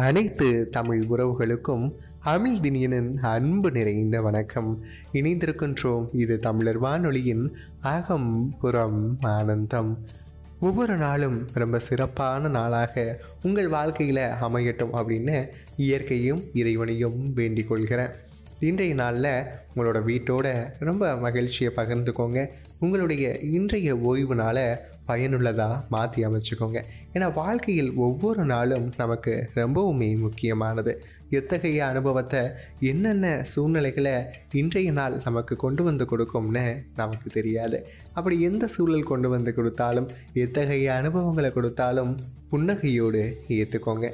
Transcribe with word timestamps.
அனைத்து 0.00 0.68
தமிழ் 0.68 1.04
உறவுகளுக்கும் 1.10 1.94
அமிழ்தினியனின் 2.24 3.14
அன்பு 3.22 3.70
நிறைந்த 3.70 4.22
வணக்கம். 4.22 4.84
இணைந்திருக்கின்றோம் 5.12 6.08
இது 6.12 6.38
தமிழர் 6.38 6.78
வானொலியின் 6.78 7.56
அகம் 7.80 8.54
புறம் 8.60 9.18
ஆனந்தம். 9.20 9.98
ஒவ்வொரு 10.60 10.96
நாளும் 10.96 11.48
ரொம்ப 11.54 11.78
சிறப்பான 11.78 12.48
நாளாக 12.48 13.20
உங்கள் 13.42 13.68
வாழ்க்கையில் 13.68 14.16
அமையட்டும் 14.16 14.92
அப்படின்னு 14.92 15.48
இயற்கையும் 15.76 16.40
இறைவனையும் 16.54 17.32
வேண்டிக் 17.34 17.68
கொள்கிறேன். 17.68 18.10
இன்றைய 18.60 18.94
நாளில் 18.94 19.44
உங்களோட 19.76 19.98
வீட்டோட 20.06 20.62
ரொம்ப 20.78 21.16
மகிழ்ச்சியை 21.16 21.72
பகிர்ந்துக்கோங்க. 21.76 22.46
உங்களுடைய 22.80 23.38
இன்றைய 23.38 23.98
ஓய்வு 23.98 24.34
நாளை 24.34 24.64
பயனுள்ளதாக 25.06 25.84
மாற்றி 25.88 26.26
அமைச்சுக்கோங்க. 26.26 26.78
ஏன்னா 27.14 27.32
வாழ்க்கையில் 27.32 27.92
ஒவ்வொரு 27.94 28.44
நாளும் 28.44 28.92
நமக்கு 28.96 29.50
ரொம்பவுமே 29.54 30.18
முக்கியமானது. 30.18 31.04
எத்தகைய 31.30 31.86
அனுபவத்தை 31.86 32.42
என்னென்ன 32.80 33.44
சூழ்நிலைகளை 33.44 34.14
இன்றைய 34.52 34.92
நாள் 34.92 35.20
நமக்கு 35.24 35.56
கொண்டு 35.56 35.82
வந்து 35.82 36.04
கொடுக்கும்னு 36.04 36.82
நமக்கு 36.96 37.30
தெரியாது. 37.30 37.86
அப்படி 38.14 38.40
எந்த 38.40 38.66
சூழல் 38.66 39.10
கொண்டு 39.12 39.28
வந்து 39.28 39.54
கொடுத்தாலும் 39.54 40.10
எத்தகைய 40.34 40.94
அனுபவங்களை 40.94 41.50
கொடுத்தாலும் 41.50 42.14
புன்னகையோடு 42.50 43.22
ஏற்றுக்கோங்க 43.48 44.06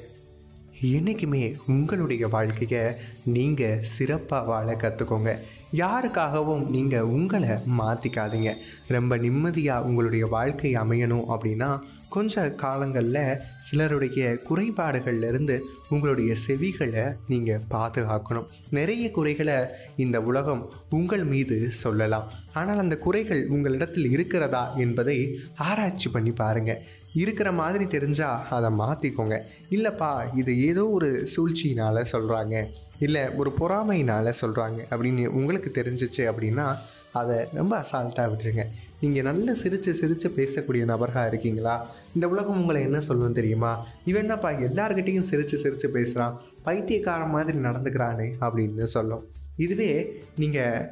என்றைக்குமே 0.80 1.56
உங்களுடைய 1.66 2.28
வாழ்க்கையை 2.28 2.82
நீங்கள் 3.24 3.82
சிறப்பாக 3.82 4.46
வாழ 4.46 4.74
கற்றுக்கோங்க 4.74 5.30
யாருக்காகவும் 5.72 6.66
நீங்கள் 6.68 7.00
உங்களை 7.00 7.48
மாற்றிக்காதீங்க 7.78 8.56
ரொம்ப 8.88 9.16
நிம்மதியாக 9.16 9.84
உங்களுடைய 9.84 10.26
வாழ்க்கை 10.26 10.74
அமையணும் 10.74 11.24
அப்படின்னா 11.28 11.78
கொஞ்ச 12.08 12.50
காலங்களில் 12.50 13.40
சிலருடைய 13.58 14.38
குறைபாடுகள்லேருந்து 14.48 15.58
உங்களுடைய 15.88 16.34
செவிகளை 16.48 17.16
நீங்கள் 17.28 17.60
பாதுகாக்கணும். 17.70 18.46
நிறைய 18.70 19.10
குறைகளை 19.10 19.64
இந்த 19.96 20.20
உலகம் 20.20 20.70
உங்கள் 20.90 21.24
மீது 21.24 21.72
சொல்லலாம். 21.72 22.30
ஆனால் 22.52 22.78
அந்த 22.78 22.96
குறைகள் 22.96 23.48
உங்களிடத்தில் 23.48 24.10
இருக்கிறதா 24.10 24.74
என்பதை 24.74 25.38
ஆராய்ச்சி 25.56 26.08
பண்ணி 26.08 26.32
பாருங்கள் 26.32 26.82
இருக்கிற 27.12 27.52
மாதிரி 27.52 27.84
தெரிஞ்சால் 27.84 28.42
அதை 28.48 28.70
மாற்றிக்கோங்க 28.70 29.36
இல்லைப்பா 29.70 30.24
இது 30.34 30.66
ஏதோ 30.66 30.88
ஒரு 30.88 31.28
சூழ்ச்சியினால் 31.36 32.08
சொல்கிறாங்க 32.12 32.66
இல்லை 32.98 33.28
ஒரு 33.28 33.52
பொறாமையினால் 33.60 34.32
சொல்கிறாங்க 34.40 34.80
அப்படின்னு 34.90 35.26
உங்களுக்கு 35.26 35.70
தெரிஞ்சிச்சு 35.74 36.16
அப்படின்னா 36.16 36.76
அதை 37.12 37.36
ரொம்ப 37.52 37.80
அசால்ட்டாக 37.80 38.30
விட்டுருங்க. 38.32 38.64
நீங்கள் 39.00 39.22
நல்ல 39.22 39.54
சிரித்து 39.54 39.94
சிரித்து 39.94 40.28
பேசக்கூடிய 40.28 40.84
நபராக 40.84 41.26
இருக்கீங்களா? 41.26 41.88
இந்த 42.14 42.28
உலகம் 42.28 42.60
உங்களை 42.60 42.82
என்ன 42.82 42.98
சொல்லணும் 43.08 43.32
தெரியுமா? 43.32 43.86
இவன் 44.04 44.20
என்னப்பா 44.20 44.50
எல்லார்கிட்டேயும் 44.50 45.28
சிரித்து 45.30 45.58
சிரித்து 45.58 45.90
பேசுகிறான் 45.90 46.40
பைத்தியக்காரன் 46.62 47.30
மாதிரி 47.30 47.58
நடந்துக்கிறானே 47.58 48.32
அப்படின்னு 48.40 48.84
சொல்லும். 48.84 49.24
இதுவே 49.56 50.22
நீங்கள் 50.36 50.90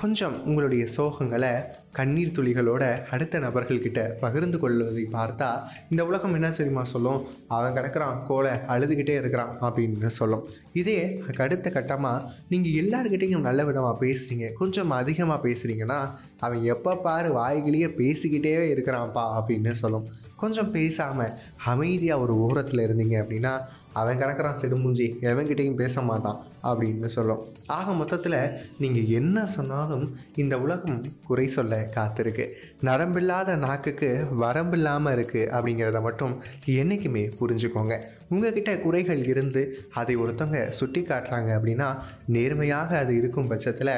கொஞ்சம் 0.00 0.36
உங்களுடைய 0.48 0.84
சோகங்களை 0.94 1.50
கண்ணீர் 1.96 2.32
துளிகளோட 2.36 2.84
அடுத்த 3.14 3.40
நபர்கள்கிட்ட 3.44 4.00
பகிர்ந்து 4.22 4.58
கொள்வதை 4.62 5.04
பார்த்தா 5.12 5.48
இந்த 5.90 6.02
உலகம் 6.08 6.34
என்ன 6.38 6.48
தெரியுமா 6.50 6.82
சொல்லும்? 6.92 7.20
அவன் 7.56 7.76
கிடக்கிறான் 7.76 8.16
கோலை 8.28 8.52
அழுதுகிட்டே 8.74 9.14
இருக்கிறான் 9.20 9.52
அப்படின்னு 9.66 10.10
சொல்லும். 10.18 10.42
இதே 10.80 10.96
அடுத்த 11.44 11.70
கட்டமாக 11.76 12.24
நீங்கள் 12.52 12.78
எல்லாருக்கிட்டையும் 12.82 13.46
நல்ல 13.48 13.64
விதமாக 13.68 13.94
பேசுகிறீங்க 14.04 14.48
கொஞ்சம் 14.60 14.96
அதிகமாக 15.00 15.38
பேசுகிறீங்கன்னா 15.46 16.00
அவன் 16.46 16.64
எப்போ 16.74 16.94
பாரு 17.06 17.30
வாய்கிலேயே 17.40 17.90
பேசிக்கிட்டே 18.00 18.56
இருக்கிறான்ப்பா 18.74 19.24
அப்படின்னு 19.38 19.74
சொல்லும். 19.82 20.08
கொஞ்சம் 20.42 20.72
பேசாமல் 20.78 21.36
அமைதியாக 21.74 22.24
ஒரு 22.24 22.36
ஓரத்தில் 22.46 22.84
இருந்தீங்க 22.86 23.16
அப்படின்னா 23.24 23.54
அவன் 24.02 24.20
கிடக்கிறான் 24.24 24.60
செடுமூஞ்சி 24.62 25.08
எவன்கிட்டையும் 25.30 25.80
பேச 25.84 26.02
மாட்டான். 26.10 26.40
அப்படின்னு 26.70 27.10
சொல்லும். 27.16 27.42
ஆக 27.78 27.92
மொத்தத்தில் 28.00 28.38
நீங்கள் 28.82 29.10
என்ன 29.18 29.46
சொன்னாலும் 29.56 30.06
இந்த 30.42 30.54
உலகம் 30.64 30.98
குறை 31.28 31.46
சொல்ல 31.56 31.82
காத்திருக்கு. 31.96 32.46
நரம்பில்லாத 32.88 33.56
நாக்குக்கு 33.66 34.10
வரம்பில்லாமல் 34.42 35.14
இருக்குது 35.16 35.50
அப்படிங்கிறத 35.54 36.00
மட்டும் 36.08 36.34
என்றைக்குமே 36.80 37.24
புரிஞ்சுக்கோங்க. 37.40 37.96
உங்ககிட்ட 38.32 38.70
குறைகள் 38.86 39.22
இருந்து 39.32 39.62
அதை 40.00 40.16
ஒருத்தவங்க 40.22 40.60
சுட்டி 40.80 41.02
காட்டுறாங்க 41.10 41.50
அப்படின்னா 41.58 41.88
நேர்மையாக 42.36 42.90
அது 43.04 43.14
இருக்கும் 43.20 43.50
பட்சத்தில் 43.52 43.94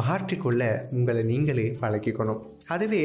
மாற்றிக்கொள்ள 0.00 0.62
உங்களை 0.98 1.22
நீங்களே 1.32 1.66
பழக்கிக்கணும். 1.82 2.42
அதுவே 2.74 3.00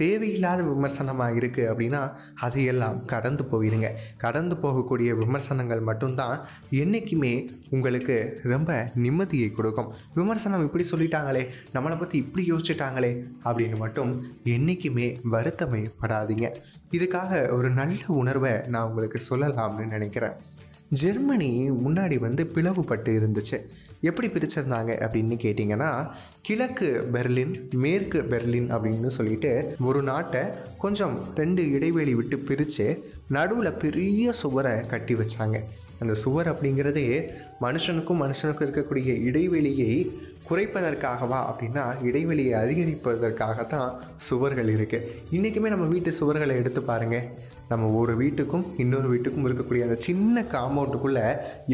தேவையில்லாத 0.00 0.60
விமர்சனமாக 0.70 1.36
இருக்குது 1.40 1.68
அப்படின்னா 1.70 2.00
அதையெல்லாம் 2.46 2.96
கடந்து 3.12 3.44
போயிருங்க. 3.52 3.88
கடந்து 4.24 4.54
போகக்கூடிய 4.64 5.10
விமர்சனங்கள் 5.20 5.86
மட்டும்தான் 5.88 6.36
என்றைக்குமே 6.82 7.32
உங்களுக்கு 7.76 8.16
ரொம்ப 8.56 8.72
நிம்மதியை 9.04 9.48
கொடுக்கும். 9.58 9.90
விமர்சனம் 10.18 10.66
இப்படி 10.66 10.86
சொல்லிட்டாங்களே 10.92 11.44
நம்மளை 11.76 11.98
பற்றி 12.02 12.18
இப்படி 12.24 12.44
யோசிச்சுட்டாங்களே 12.52 13.12
அப்படின்னு 13.48 13.78
மட்டும் 13.84 14.12
என்றைக்குமே 14.56 15.08
வருத்தமே 15.34 15.82
படாதீங்க 16.02 16.48
இதுக்காக 16.96 17.40
ஒரு 17.56 17.68
நல்ல 17.78 18.02
உணர்வை 18.20 18.52
நான் 18.74 18.88
உங்களுக்கு 18.90 19.18
சொல்லலாம்னு 19.30 19.86
நினைக்கிறேன். 19.94 20.36
ஜெர்மனி 21.00 21.48
முன்னாடி 21.84 22.16
வந்து 22.24 22.42
பிளவுபட்டு 22.54 23.12
இருந்துச்சு. 23.20 23.58
எப்படி 24.08 24.28
பிரிச்சிருந்தாங்க 24.32 24.90
அப்படின்னு 25.04 25.36
கேட்டிங்கன்னா 25.44 25.88
கிழக்கு 26.46 26.88
பெர்லின் 27.14 27.54
மேற்கு 27.82 28.18
பெர்லின் 28.32 28.68
அப்படின்னு 28.74 29.10
சொல்லிட்டு 29.16 29.50
ஒரு 29.88 30.00
நாட்டை 30.10 30.42
கொஞ்சம் 30.82 31.16
ரெண்டு 31.40 31.62
இடைவெளி 31.76 32.14
விட்டு 32.18 32.38
பிரித்து 32.48 32.86
நடுவில் 33.36 33.78
பெரிய 33.84 34.32
சுவரை 34.42 34.74
கட்டி 34.92 35.16
வச்சாங்க. 35.22 35.58
அந்த 36.00 36.14
சுவர் 36.14 36.50
அப்படிங்கிறதே 36.52 37.06
மனுஷனுக்கும் 37.60 38.22
மனுஷனுக்கும் 38.22 38.66
இருக்கக்கூடிய 38.66 39.12
இடைவெளியை 39.28 39.92
குறைப்பதற்காகவா 40.48 41.38
அப்படின்னா 41.50 41.84
இடைவெளியை 42.02 42.54
அதிகரிப்பதற்காக 42.62 43.66
தான் 43.66 43.90
சுவர்கள் 44.28 44.70
இருக்குது 44.76 45.08
இன்றைக்குமே 45.36 45.68
நம்ம 45.68 45.86
வீட்டு 45.86 46.10
சுவர்களை 46.20 46.56
எடுத்து 46.56 46.82
பாருங்கள் 46.82 47.28
நம்ம 47.68 47.88
ஒரு 48.00 48.12
வீட்டுக்கும் 48.20 48.66
இன்னொரு 48.76 49.08
வீட்டுக்கும் 49.12 49.46
இருக்கக்கூடிய 49.46 49.86
அந்த 49.86 49.96
சின்ன 49.98 50.44
காம்பவுண்டுக்குள்ளே 50.52 51.24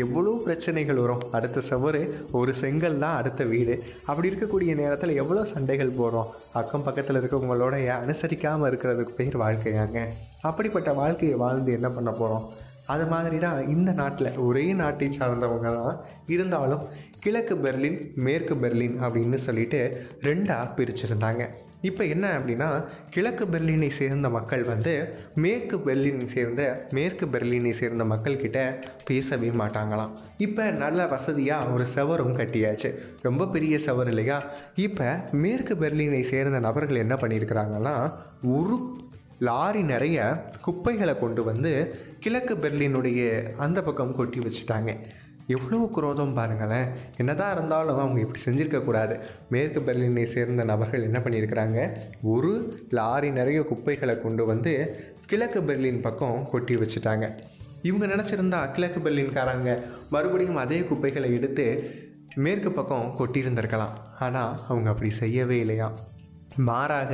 எவ்வளோ 0.05 0.33
பிரச்சனைகள் 0.45 1.01
வரும். 1.03 1.25
அடுத்த 1.31 1.61
சுவர் 1.61 2.01
ஒரு 2.31 2.55
செங்கல் 2.55 2.99
தான் 2.99 3.17
அடுத்த 3.17 3.45
வீடு. 3.45 3.75
அப்படி 4.07 4.31
இருக்கக்கூடிய 4.31 4.75
நேரத்தில் 4.75 5.15
எவ்வளோ 5.15 5.45
சண்டைகள் 5.55 5.97
போகிறோம் 6.01 6.31
அக்கம் 6.61 6.87
பக்கத்தில் 6.89 7.21
இருக்கவங்களோட 7.21 7.75
அனுசரிக்காமல் 8.01 8.71
இருக்கிறதுக்கு 8.71 9.19
பேர் 9.21 9.43
வாழ்க்கையாங்க. 9.45 10.01
அப்படிப்பட்ட 10.51 10.93
வாழ்க்கையை 10.93 11.37
வாழ்ந்து 11.37 11.73
என்ன 11.73 11.89
பண்ண 11.89 12.11
போகிறோம் 12.11 12.47
அது 12.93 13.07
மாதிரி 13.13 13.39
தான் 13.47 13.59
இந்த 13.75 13.91
நாட்டில் 14.03 14.39
ஒரே 14.47 14.67
நாட்டை 14.83 15.09
சார்ந்தவங்க 15.19 15.73
தான் 15.79 15.99
இருந்தாலும் 16.35 16.87
கிழக்கு 17.25 17.57
பெர்லின் 17.65 18.01
மேற்கு 18.29 18.57
பெர்லின் 18.63 18.97
அப்படின்னு 19.05 19.41
சொல்லிட்டு 19.49 19.83
ரெண்டாக 20.29 20.73
பிரிச்சிருந்தாங்க. 20.79 21.45
இப்போ 21.89 22.03
என்ன 22.15 22.27
அப்படின்னா 22.39 22.67
கிழக்கு 23.15 23.45
பெர்லினை 23.53 23.89
சேர்ந்த 23.99 24.27
மக்கள் 24.35 24.63
வந்து 24.71 24.93
மேற்கு 25.45 25.77
பெர்லினை 25.87 26.27
சேர்ந்த 26.35 26.63
மேற்கு 26.97 27.27
பெர்லினை 27.33 27.73
சேர்ந்த 27.81 28.05
மக்கள்கிட்ட 28.13 28.61
பேசவே 29.09 29.51
மாட்டாங்களாம். 29.61 30.13
இப்போ 30.47 30.65
நல்ல 30.83 31.07
வசதியாக 31.15 31.73
ஒரு 31.75 31.87
செவரும் 31.95 32.39
கட்டியாச்சு. 32.41 32.91
ரொம்ப 33.27 33.49
பெரிய 33.55 33.75
செவர் 33.87 34.11
இல்லையா? 34.13 34.39
இப்போ 34.87 35.09
மேற்கு 35.45 35.77
பெர்லினை 35.83 36.23
சேர்ந்த 36.33 36.61
நபர்கள் 36.69 37.03
என்ன 37.05 37.17
பண்ணியிருக்கிறாங்கன்னா 37.23 37.97
ஒரு 38.59 38.77
லாரி 39.47 39.83
நிறைய 39.91 40.19
குப்பைகளை 40.65 41.15
கொண்டு 41.19 41.43
வந்து 41.49 41.71
கிழக்கு 42.25 42.55
பெர்லினுடைய 42.63 43.21
அந்த 43.65 43.79
பக்கம் 43.87 44.17
கொட்டி 44.19 44.41
வச்சுட்டாங்க. 44.41 44.91
எவ்வளோ 45.55 45.79
குரோதம் 45.97 46.35
பாருங்களேன். 46.37 46.91
என்னதான் 47.17 47.53
இருந்தாலும் 47.57 47.99
அவங்க 48.03 48.19
இப்படி 48.25 48.41
செஞ்சுருக்கக்கூடாது 48.45 49.15
மேற்கு 49.53 49.81
பெர்லினை 49.81 50.25
சேர்ந்த 50.35 50.65
நபர்கள் 50.73 51.07
என்ன 51.09 51.21
பண்ணியிருக்கிறாங்க? 51.25 51.79
ஒரு 52.35 52.53
லாரி 52.99 53.31
நிறைய 53.39 53.63
குப்பைகளை 53.71 54.15
கொண்டு 54.21 54.45
வந்து 54.51 54.73
கிழக்கு 55.27 55.61
பெர்லின் 55.61 56.05
பக்கம் 56.07 56.39
கொட்டி 56.53 56.77
வச்சுட்டாங்க. 56.77 57.27
இவங்க 57.89 58.07
நினச்சிருந்தா 58.15 58.61
கிழக்கு 58.71 59.01
பெர்லின்காரங்க 59.01 59.71
மறுபடியும் 60.15 60.61
அதே 60.65 60.79
குப்பைகளை 60.91 61.31
எடுத்து 61.39 61.67
மேற்கு 62.45 62.73
பக்கம் 62.73 63.09
கொட்டியிருந்திருக்கலாம். 63.19 63.97
ஆனால் 64.27 64.55
அவங்க 64.69 64.89
அப்படி 64.91 65.11
செய்யவே 65.23 65.59
இல்லையா 65.59 65.89
மாறாக 66.69 67.13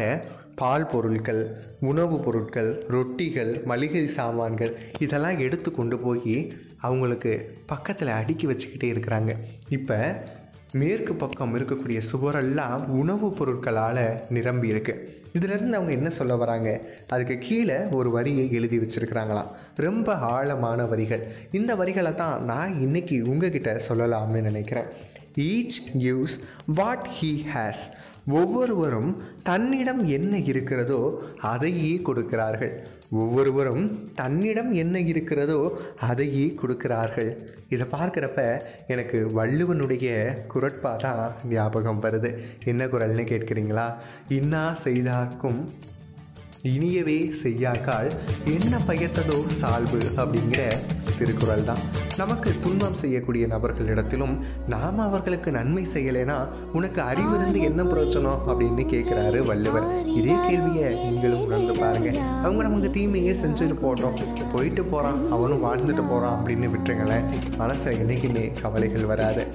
பால் 0.59 0.87
பொருட்கள் 0.87 1.57
உணவுப் 1.81 2.25
பொருட்கள் 2.25 2.85
ரொட்டிகள் 2.89 3.65
மளிகை 3.65 4.07
சாமான்கள் 4.07 4.79
இதெல்லாம் 4.99 5.39
எடுத்து 5.39 5.71
கொண்டு 5.71 5.99
போய் 5.99 6.53
அவங்களுக்கு 6.77 7.59
பக்கத்தில் 7.67 8.09
அடுக்கி 8.09 8.47
வச்சுக்கிட்டே 8.47 8.85
இருக்கிறாங்க. 8.85 9.35
இப்போ 9.69 10.23
மேற்கு 10.73 11.15
பக்கம் 11.15 11.59
இருக்கக்கூடிய 11.59 12.03
சுவரெல்லாம் 12.13 12.87
உணவுப் 12.87 13.37
பொருட்களால் 13.37 14.21
நிரம்பி 14.29 14.69
இருக்கு. 14.69 15.23
இதிலிருந்து 15.33 15.77
அவங்க 15.77 15.93
என்ன 15.93 16.11
சொல்ல 16.11 16.37
வராங்க? 16.37 16.81
அதுக்கு 17.09 17.39
கீழே 17.39 17.79
ஒரு 17.93 18.11
வரியை 18.11 18.53
எழுதி 18.53 18.79
வச்சுருக்கிறாங்களாம். 18.79 19.47
ரொம்ப 19.75 20.15
ஆழமான 20.15 20.85
வரிகள். 20.85 21.27
இந்த 21.53 21.75
வரிகளை 21.75 22.15
தான் 22.15 22.45
நான் 22.45 22.81
இன்னைக்கு 22.81 23.23
உங்ககிட்ட 23.27 23.81
சொல்லலாம்னு 23.89 24.41
நினைக்கிறேன். 24.41 24.85
Each 25.39 25.97
gives 25.99 26.41
what 26.67 27.09
he 27.21 27.45
has 27.55 27.91
ஒவ்வொருவரும் 28.31 29.11
தன்னிடம் 29.43 30.05
என்ன 30.07 30.39
இருக்கிறதோ 30.39 31.01
அதையே 31.41 31.97
கொடுக்கிறார்கள். 31.97 32.73
ஒவ்வொருவரும் 33.11 33.85
தன்னிடம் 34.15 34.73
என்ன 34.73 34.99
இருக்கிறதோ 35.01 35.61
அதையே 36.01 36.47
கொடுக்கிறார்கள். 36.61 37.31
இதை 37.69 37.87
பார்க்குறப்ப 37.91 38.61
எனக்கு 38.87 39.19
வள்ளுவனுடைய 39.37 40.09
குரட்பா 40.55 40.97
தான் 40.97 41.35
ஞாபகம் 41.49 42.03
வருது. 42.03 42.33
என்ன 42.65 42.87
குரல்னு 42.87 43.25
கேட்குறீங்களா? 43.33 43.95
இன்னா 44.29 44.75
செய்தாக்கும் 44.85 45.61
இனியவே 46.63 47.33
செய்யாக்கால் 47.45 48.09
என்ன 48.45 48.79
பயத்ததோ 48.87 49.49
சால்பு 49.49 49.99
அப்படிங்கிற 50.17 50.63
திருக்குறள் 51.19 51.65
தான் 51.65 51.79
நமக்கு 52.17 52.55
துன்பம் 52.61 52.95
செய்யக்கூடிய 52.95 53.47
நபர்களிடத்திலும் 53.47 54.37
நாம் 54.67 54.99
அவர்களுக்கு 54.99 55.51
நன்மை 55.51 55.87
செய்யலைனா 55.93 56.49
உனக்கு 56.73 57.03
அறிவிருந்து 57.03 57.61
என்ன 57.61 57.83
பிரயோஜனம் 57.83 58.43
அப்படின்னு 58.47 58.85
கேட்குறாரு 58.95 59.47
வள்ளுவர். 59.47 60.07
இதே 60.07 60.37
கேள்வியை 60.49 61.05
நீங்களும் 61.05 61.41
உணர்ந்து 61.41 61.75
பாருங்கள் 61.75 62.17
அவங்க 62.17 62.63
நமக்கு 62.63 62.91
தீமையே 62.91 63.33
செஞ்சுட்டு 63.33 63.79
போட்டோம். 63.83 64.49
போயிட்டு 64.53 64.85
போகிறான் 64.85 65.31
அவனும் 65.31 65.65
வாழ்ந்துட்டு 65.65 66.09
போகிறான் 66.09 66.45
அப்படின்னு 66.45 66.73
விட்டுருங்களேன். 66.75 67.57
மனசில் 67.57 67.99
என்றைக்குமே 67.99 68.51
கவலைகள் 68.63 69.05
வராது. 69.05 69.47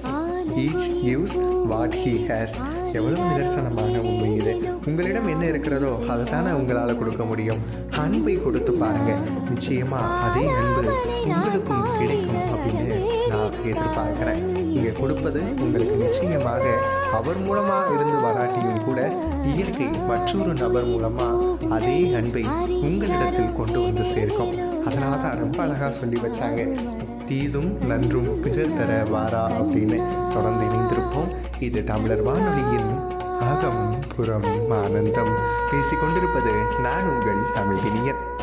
Each 0.62 0.86
use 1.10 1.34
what 1.70 1.94
he 2.02 2.12
has 2.28 2.56
எவ்வளவு 2.98 3.22
நிதர்சனமான 3.28 3.94
உண்மை 4.08 4.28
இது. 4.40 4.52
உங்களிடம் 4.88 5.28
என்ன 5.32 5.44
இருக்கிறதோ 5.52 5.90
அதை 6.12 6.24
தானே 6.32 6.50
உங்களால் 6.58 6.98
கொடுக்க 6.98 7.22
முடியும். 7.30 7.62
அன்பை 8.02 8.34
கொடுத்து 8.44 8.72
பாருங்க. 8.82 9.12
நிச்சயமா 9.50 10.00
அதே 10.26 10.44
அன்பு 10.60 10.82
உங்களுக்கும் 11.30 11.86
கிடைக்கும் 11.98 12.44
அப்படின்னு 12.54 12.98
நான் 13.32 13.56
எதிர்பார்க்குறேன். 13.72 14.42
நீங்க 14.74 14.92
கொடுப்பது 15.00 15.40
உங்களுக்கு 15.64 15.96
நிச்சயமாக 16.04 16.64
அவர் 17.18 17.40
மூலமா 17.46 17.78
இருந்து 17.94 18.18
வராட்டியும் 18.26 18.84
கூட 18.84 19.00
இயற்கை 19.52 19.88
மற்றொரு 20.10 20.54
நபர் 20.62 20.90
மூலமா 20.92 21.28
அதே 21.78 21.98
அன்பை 22.20 22.44
உங்களிடத்தில் 22.88 23.56
கொண்டு 23.60 23.80
வந்து 23.86 24.04
சேர்க்கும். 24.14 24.54
அதனால 24.86 25.12
தான் 25.24 25.40
ரொம்ப 25.44 25.58
அழகா 25.62 25.90
சொல்லி 26.00 26.20
வச்சாங்க. 26.26 26.62
தீதும் 27.28 27.84
நன்றும் 27.86 28.40
பிறர் 28.40 28.76
தர 28.76 29.04
வாரா 29.10 29.50
அப்படின்னு 29.50 30.28
தொடர்ந்து 30.34 30.64
இணைந்திருப்போம். 30.66 31.34
இது 31.58 31.84
தமிழர் 31.84 32.22
வானொலியின் 32.22 33.08
அகம் 33.40 33.98
புறம் 34.16 34.70
ஆனந்தம். 34.70 35.34
பேசிக் 35.70 36.00
கொண்டிருப்பது 36.00 36.50
நான் 36.82 37.08
உங்கள் 37.08 37.42
தமிழ்கினியன் 37.54 38.33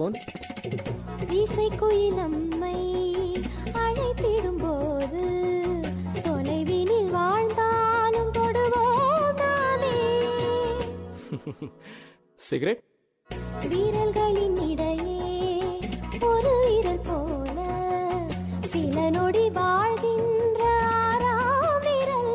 செல்போன் 0.00 0.18
இசைக்குயில் 1.30 2.14
நம்மை 2.14 2.76
அழைத்திடும் 3.80 4.60
போது 4.60 5.22
தொலைவினில் 6.22 7.10
வாழ்ந்தாலும் 7.10 8.30
தொடுவோம் 8.30 9.34
நாமே. 9.40 9.96
சிகரெட்? 12.48 12.82
வீரல்களின் 13.68 14.58
இடையே 14.70 15.20
ஒரு 16.22 16.54
வீரல் 16.64 17.04
போல 17.04 17.58
சில 18.72 19.08
நொடி 19.10 19.46
வாழ்கின்ற 19.50 20.62
ஆறாம் 21.02 21.80
விரல். 21.80 22.32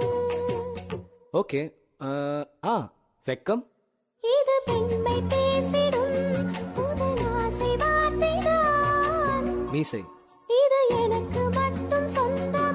ஓகே. 1.34 1.64
ஆ 2.66 2.76
வெக்கம்? 3.26 3.66
இது 4.24 4.58
பெண்மை 4.66 5.18
பேசிடும் 5.28 6.14
மீசை 9.76 10.00
இது 10.56 10.80
எனக்கு 10.98 11.42
மட்டும் 11.56 12.08
சொந்தம் 12.08 12.75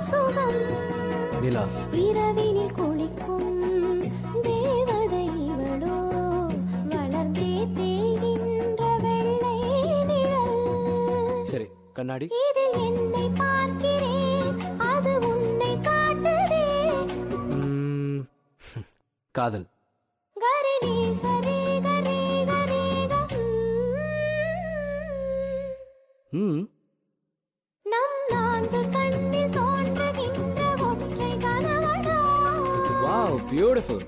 சுகம். 0.00 0.60
நிலா. 1.40 1.64
இரவினில் 1.92 2.72
குளிக்கும் 2.72 4.00
தேவதை 4.42 5.28
இவளோ 5.50 5.96
வளர்ந்தே 6.88 7.66
தேய்கின்ற 7.66 9.00
வெள்ளை 9.00 9.58
நிழல். 10.04 11.44
சரி 11.44 11.66
கண்ணாடி. 11.92 12.28
இதில் 12.50 12.80
என்னை 12.82 13.28
பார்க்கிறேன் 13.36 14.60
அது 14.78 15.18
உன்னை 15.18 15.76
காட்டுதே. 15.76 17.06
காதல். 19.30 19.66
Beautiful. 33.50 34.00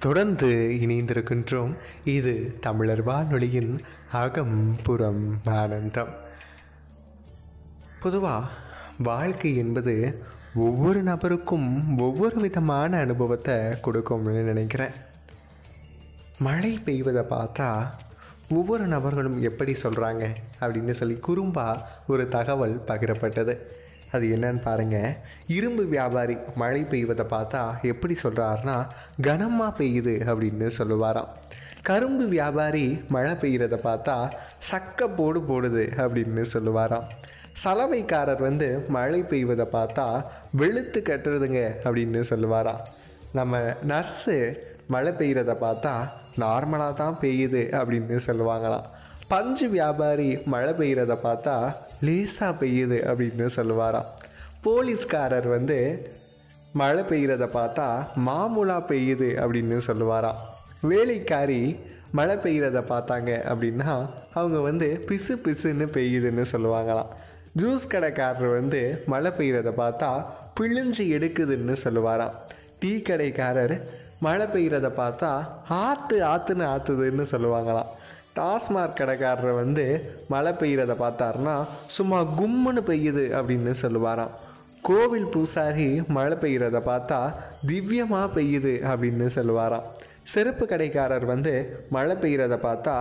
தொடர்ந்து 0.00 0.78
இணைந்திருக்கின்றோம். 0.80 1.76
இது 2.04 2.56
தமிழர் 2.60 3.02
வானொலியின் 3.02 3.80
அகம் 4.12 4.76
புறம் 4.82 5.40
ஆனந்தம். 5.44 6.08
பொதுவாக 8.00 8.48
வாழ்க்கை 8.98 9.56
என்பது 9.56 10.22
ஒவ்வொரு 10.54 11.02
நபருக்கும் 11.02 11.98
ஒவ்வொரு 11.98 12.36
விதமான 12.36 12.98
அனுபவத்தை 12.98 13.80
கொடுக்கும்னு 13.80 14.42
நினைக்கிறேன். 14.42 14.90
மழை 16.38 16.78
பெய்வதை 16.78 17.24
பார்த்தா 17.30 17.90
ஒவ்வொரு 18.50 18.86
நபர்களும் 18.86 19.42
எப்படி 19.42 19.76
சொல்கிறாங்க 19.82 20.34
அப்படின்னு 20.60 20.90
சொல்லி 20.90 21.18
குறும்பா 21.28 21.82
ஒரு 22.06 22.28
தகவல் 22.28 22.82
பகிரப்பட்டது. 22.86 23.58
அது 24.12 24.26
என்னன்னு 24.26 24.62
பாருங்கள் 24.62 25.16
இரும்பு 25.46 25.84
வியாபாரி 25.86 26.36
மழை 26.54 26.82
பெய்வதை 26.90 27.26
பார்த்தா 27.30 27.62
எப்படி 27.82 28.16
சொல்கிறாருன்னா 28.22 28.76
கனமாக 29.22 29.72
பெய்யுது 29.78 30.14
அப்படின்னு 30.30 30.70
சொல்லுவாராம். 30.78 31.30
கரும்பு 31.82 32.24
வியாபாரி 32.28 32.86
மழை 33.08 33.32
பெய்கிறத 33.32 33.76
பார்த்தா 33.84 34.16
சக்க 34.70 35.06
போடு 35.16 35.40
போடுது 35.40 35.84
அப்படின்னு 36.02 36.44
சொல்லுவாராம். 36.54 37.06
சலவைக்காரர் 37.64 38.40
வந்து 38.40 38.84
மழை 38.88 39.20
பெய்வதை 39.22 39.66
பார்த்தா 39.72 40.06
வெளுத்து 40.52 41.00
கட்டுறதுங்க 41.08 41.62
அப்படின்னு 41.84 42.20
சொல்லுவாராம். 42.30 42.82
நம்ம 43.32 43.58
நர்ஸு 43.88 44.36
மழை 44.86 45.12
பெய்கிறத 45.12 45.54
பார்த்தா 45.66 45.94
நார்மலாக 46.36 46.94
தான் 46.94 47.16
பெய்யுது 47.20 47.62
அப்படின்னு 47.80 48.18
சொல்லுவாங்களாம். 48.26 48.86
பஞ்சு 49.28 49.68
வியாபாரி 49.68 50.38
மழை 50.44 50.72
பெய்கிறத 50.72 51.16
பார்த்தா 51.26 51.56
லேசாக 52.00 52.64
பெய்யுது 52.64 52.98
அப்படின்னு 53.12 53.48
சொல்லுவாராம். 53.56 54.08
போலீஸ்காரர் 54.62 55.48
வந்து 55.48 55.78
மழை 56.72 57.02
பெய்கிறத 57.02 57.46
பார்த்தா 57.54 57.86
மாமூலாக 58.26 58.82
பெய்யுது 58.88 59.28
அப்படின்னு 59.44 59.80
சொல்லுவாராம். 59.86 60.40
வேலைக்காரி 60.80 61.76
மழை 62.12 62.36
பெய்கிறத 62.36 62.82
பார்த்தாங்க 62.92 63.30
அப்படின்னா 63.52 64.10
அவங்க 64.34 64.58
வந்து 64.58 65.04
பிசு 65.06 65.34
பிசுன்னு 65.44 65.86
பெய்யுதுன்னு 65.96 66.44
சொல்லுவாங்களாம். 66.52 67.06
ஜூஸ் 67.58 67.86
கடைக்காரர் 67.88 68.48
வந்து 68.48 69.02
மழை 69.06 69.30
பெய்கிறத 69.38 69.72
பார்த்தா 69.76 70.24
பிழிஞ்சு 70.60 71.04
எடுக்குதுன்னு 71.16 71.76
சொல்லுவாராம். 71.84 72.34
டீ 72.78 73.02
கடைக்காரர் 73.02 73.74
மழை 74.18 74.46
பெய்கிறத 74.46 74.88
பார்த்தா 74.96 75.46
ஆற்று 75.68 76.24
ஆற்றுன்னு 76.24 76.66
ஆற்றுதுன்னு 76.74 77.24
சொல்லுவாங்களாம். 77.30 77.90
டாஸ்மாக் 78.38 78.98
கடைக்காரர் 78.98 79.54
வந்து 79.62 79.84
மழை 80.32 80.52
பெய்கிறத 80.60 80.92
பார்த்தாருன்னா 81.00 81.54
சும்மா 81.96 82.18
கும்முன்னு 82.38 82.82
பெய்யுது 82.90 83.24
அப்படின்னு 83.38 83.72
சொல்லுவாராம். 83.82 84.34
கோவில் 84.88 85.26
பூசாரி 85.32 85.88
மழை 86.16 86.36
பெய்கிறத 86.42 86.78
பார்த்தா 86.90 87.18
திவ்யமாக 87.70 88.28
பெய்யுது 88.36 88.74
அப்படின்னு 88.90 89.26
சொல்லுவாராம். 89.38 89.88
செருப்பு 90.32 90.64
கடைக்காரர் 90.66 91.26
வந்து 91.32 91.52
மழை 91.96 92.16
பெய்கிறத 92.22 92.56
பார்த்தா 92.66 92.94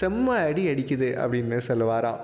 செம்ம 0.00 0.26
அடி 0.48 0.64
அடிக்குது 0.72 1.08
அப்படின்னு 1.22 1.60
சொல்லுவாராம். 1.68 2.20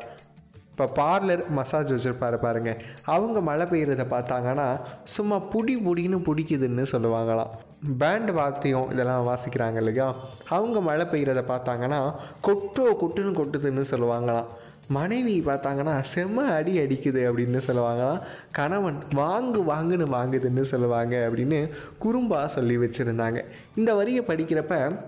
இப்போ 0.70 0.86
பார்லர் 0.98 1.42
மசாஜ் 1.56 1.94
வச்சுருப்பாரு 1.94 2.36
பாருங்க 2.44 2.70
அவங்க 3.14 3.40
மழை 3.48 3.66
பெய்கிறத 3.72 4.04
பார்த்தாங்கன்னா 4.14 4.68
சும்மா 5.16 5.38
புடி 5.54 5.76
புடின்னு 5.86 6.20
பிடிக்குதுன்னு 6.28 6.86
சொல்லுவாங்களாம். 6.92 7.52
பேண்ட் 7.98 8.30
வாத்தியம் 8.30 8.90
இதெல்லாம் 8.90 9.26
வாசிக்கிறாங்க 9.26 9.76
இல்லையா? 9.76 10.16
அவங்க 10.48 10.80
மழை 10.80 11.06
பெய்கிறத 11.06 11.42
பார்த்தாங்கன்னா 11.48 12.14
கொட்டோ 12.42 12.86
கொட்டுன்னு 13.00 13.40
கொட்டுதுன்னு 13.40 13.84
சொல்லுவாங்களாம். 13.90 14.44
மனைவி 14.88 15.40
பார்த்தாங்கன்னா 15.40 16.04
செம்ம 16.14 16.34
அடி 16.34 16.78
அடிக்குது 16.78 17.20
அப்படின்னு 17.30 17.60
சொல்லுவாங்களாம். 17.66 18.20
கணவன் 18.50 18.98
வாங்கு 18.98 19.60
வாங்குன்னு 19.62 20.06
வாங்குதுன்னு 20.12 20.60
சொல்லுவாங்க 20.60 21.30
அப்படின்னு 21.32 21.70
குறும்பா 22.00 22.44
சொல்லி 22.46 22.76
வச்சுருந்தாங்க. 22.76 23.44
இந்த 23.76 23.94
வரியை 23.94 24.24
படிக்கிறப்ப 24.26 24.98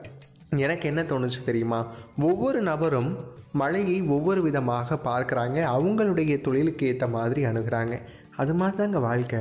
எனக்கு 0.57 0.89
என்ன 0.89 1.03
தோணுச்சு 1.03 1.45
தெரியுமா? 1.45 1.87
ஒவ்வொரு 2.21 2.63
நபரும் 2.63 3.19
மழையை 3.53 4.03
ஒவ்வொரு 4.03 4.43
விதமாக 4.43 4.95
பார்க்குறாங்க. 4.95 5.59
அவங்களுடைய 5.77 6.41
தொழிலுக்கு 6.41 6.87
ஏற்ற 6.87 7.07
மாதிரி 7.07 7.45
அணுகிறாங்க. 7.45 7.99
அது 8.37 8.55
மாதிரி 8.55 8.77
தாங்க 8.77 8.99
வாழ்க்கை. 8.99 9.39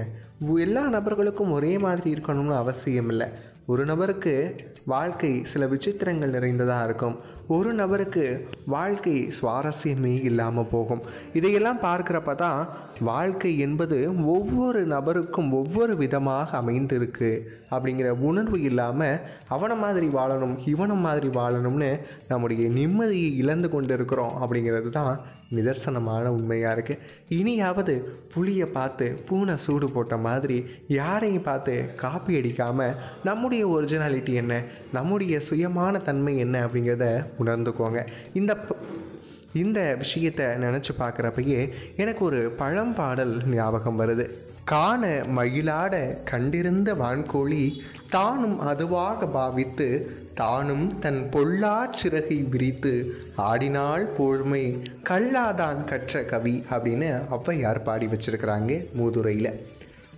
எல்லா 0.47 0.87
நபர்களுக்கும் 0.87 1.51
ஒரே 1.51 1.77
மாதிரி 1.77 2.13
இருக்கணும்னு 2.13 2.55
அவசியம் 2.55 3.09
இல்லை 3.09 3.27
ஒரு 3.65 3.85
நபருக்கு 3.85 4.55
வாழ்க்கை 4.85 5.43
சில 5.43 5.65
விசித்திரங்கள் 5.65 6.29
நிறைந்ததாக 6.29 6.83
இருக்கும். 6.83 7.15
ஒரு 7.47 7.73
நபருக்கு 7.73 8.47
வாழ்க்கை 8.65 9.31
சுவாரஸ்யமே 9.41 10.23
இல்லாமல் 10.23 10.67
போகும். 10.71 11.01
இதையெல்லாம் 11.33 11.77
பார்க்குறப்ப 11.77 12.35
தான் 12.35 12.67
வாழ்க்கை 13.03 13.51
என்பது 13.59 13.97
ஒவ்வொரு 14.25 14.81
நபருக்கும் 14.87 15.49
ஒவ்வொரு 15.51 15.93
விதமாக 15.97 16.57
அமைந்திருக்கு. 16.61 17.31
அப்படிங்கிற 17.69 18.09
உணர்வு 18.29 18.61
இல்லாமல் 18.61 19.19
அவனை 19.47 19.75
மாதிரி 19.77 20.07
வாழணும் 20.07 20.55
இவனை 20.65 20.95
மாதிரி 20.95 21.27
வாழணும்னு 21.27 21.91
நம்முடைய 22.27 22.69
நிம்மதியை 22.69 23.29
இழந்து 23.35 23.69
கொண்டு 23.69 23.93
இருக்கிறோம் 23.93 24.33
அப்படிங்கிறது 24.41 24.89
தான் 24.89 25.13
நிதர்சனமான 25.55 26.25
உண்மையாக 26.27 26.75
இருக்குது 26.75 26.99
இனியாவது 27.27 27.93
புளியை 28.33 28.67
பார்த்து 28.71 29.07
பூனை 29.27 29.55
சூடு 29.57 29.87
போட்ட 29.91 30.17
மாதிரி 30.17 30.57
யாரையும் 30.87 31.47
பார்த்து 31.49 31.75
காப்பி 31.95 32.35
அடிக்காமல் 32.39 32.97
நம்முடைய 33.23 33.63
ஒரிஜினாலிட்டி 33.67 34.33
என்ன 34.33 34.61
நம்முடைய 34.91 35.41
சுயமான 35.49 36.01
தன்மை 36.01 36.37
என்ன 36.37 36.67
அப்படிங்கிறத 36.67 37.07
உணர்ந்துக்கோங்க. 37.39 38.01
இந்த 38.33 38.55
இந்த 39.53 39.95
விஷயத்தை 39.95 40.45
நினச்சி 40.45 40.89
பார்க்குறப்பயே 40.99 41.71
எனக்கு 41.97 42.25
ஒரு 42.25 42.55
பழம்பாடல் 42.57 43.47
ஞாபகம் 43.47 43.99
வருது. 43.99 44.29
காண 44.63 45.07
மயிலாட 45.07 46.23
கண்டிருந்த 46.23 46.93
வான்கோழி 46.93 47.79
தானும் 48.09 48.59
அதுவாக 48.59 49.27
பாவித்து 49.27 50.11
தானும் 50.33 50.99
தன் 50.99 51.29
பொல்லா 51.29 51.91
சிறகை 51.91 52.37
விரித்து 52.37 53.13
ஆடினாள் 53.35 54.05
பொழுமை 54.05 54.83
கல்லாதான் 55.03 55.83
கற்ற 55.83 56.23
கவி 56.23 56.65
அப்படின்னு 56.69 57.21
ஔவையார் 57.31 57.83
பாடி 57.83 58.05
வச்சிருக்கிறாங்க 58.05 58.93
மூதுரையில். 58.93 59.65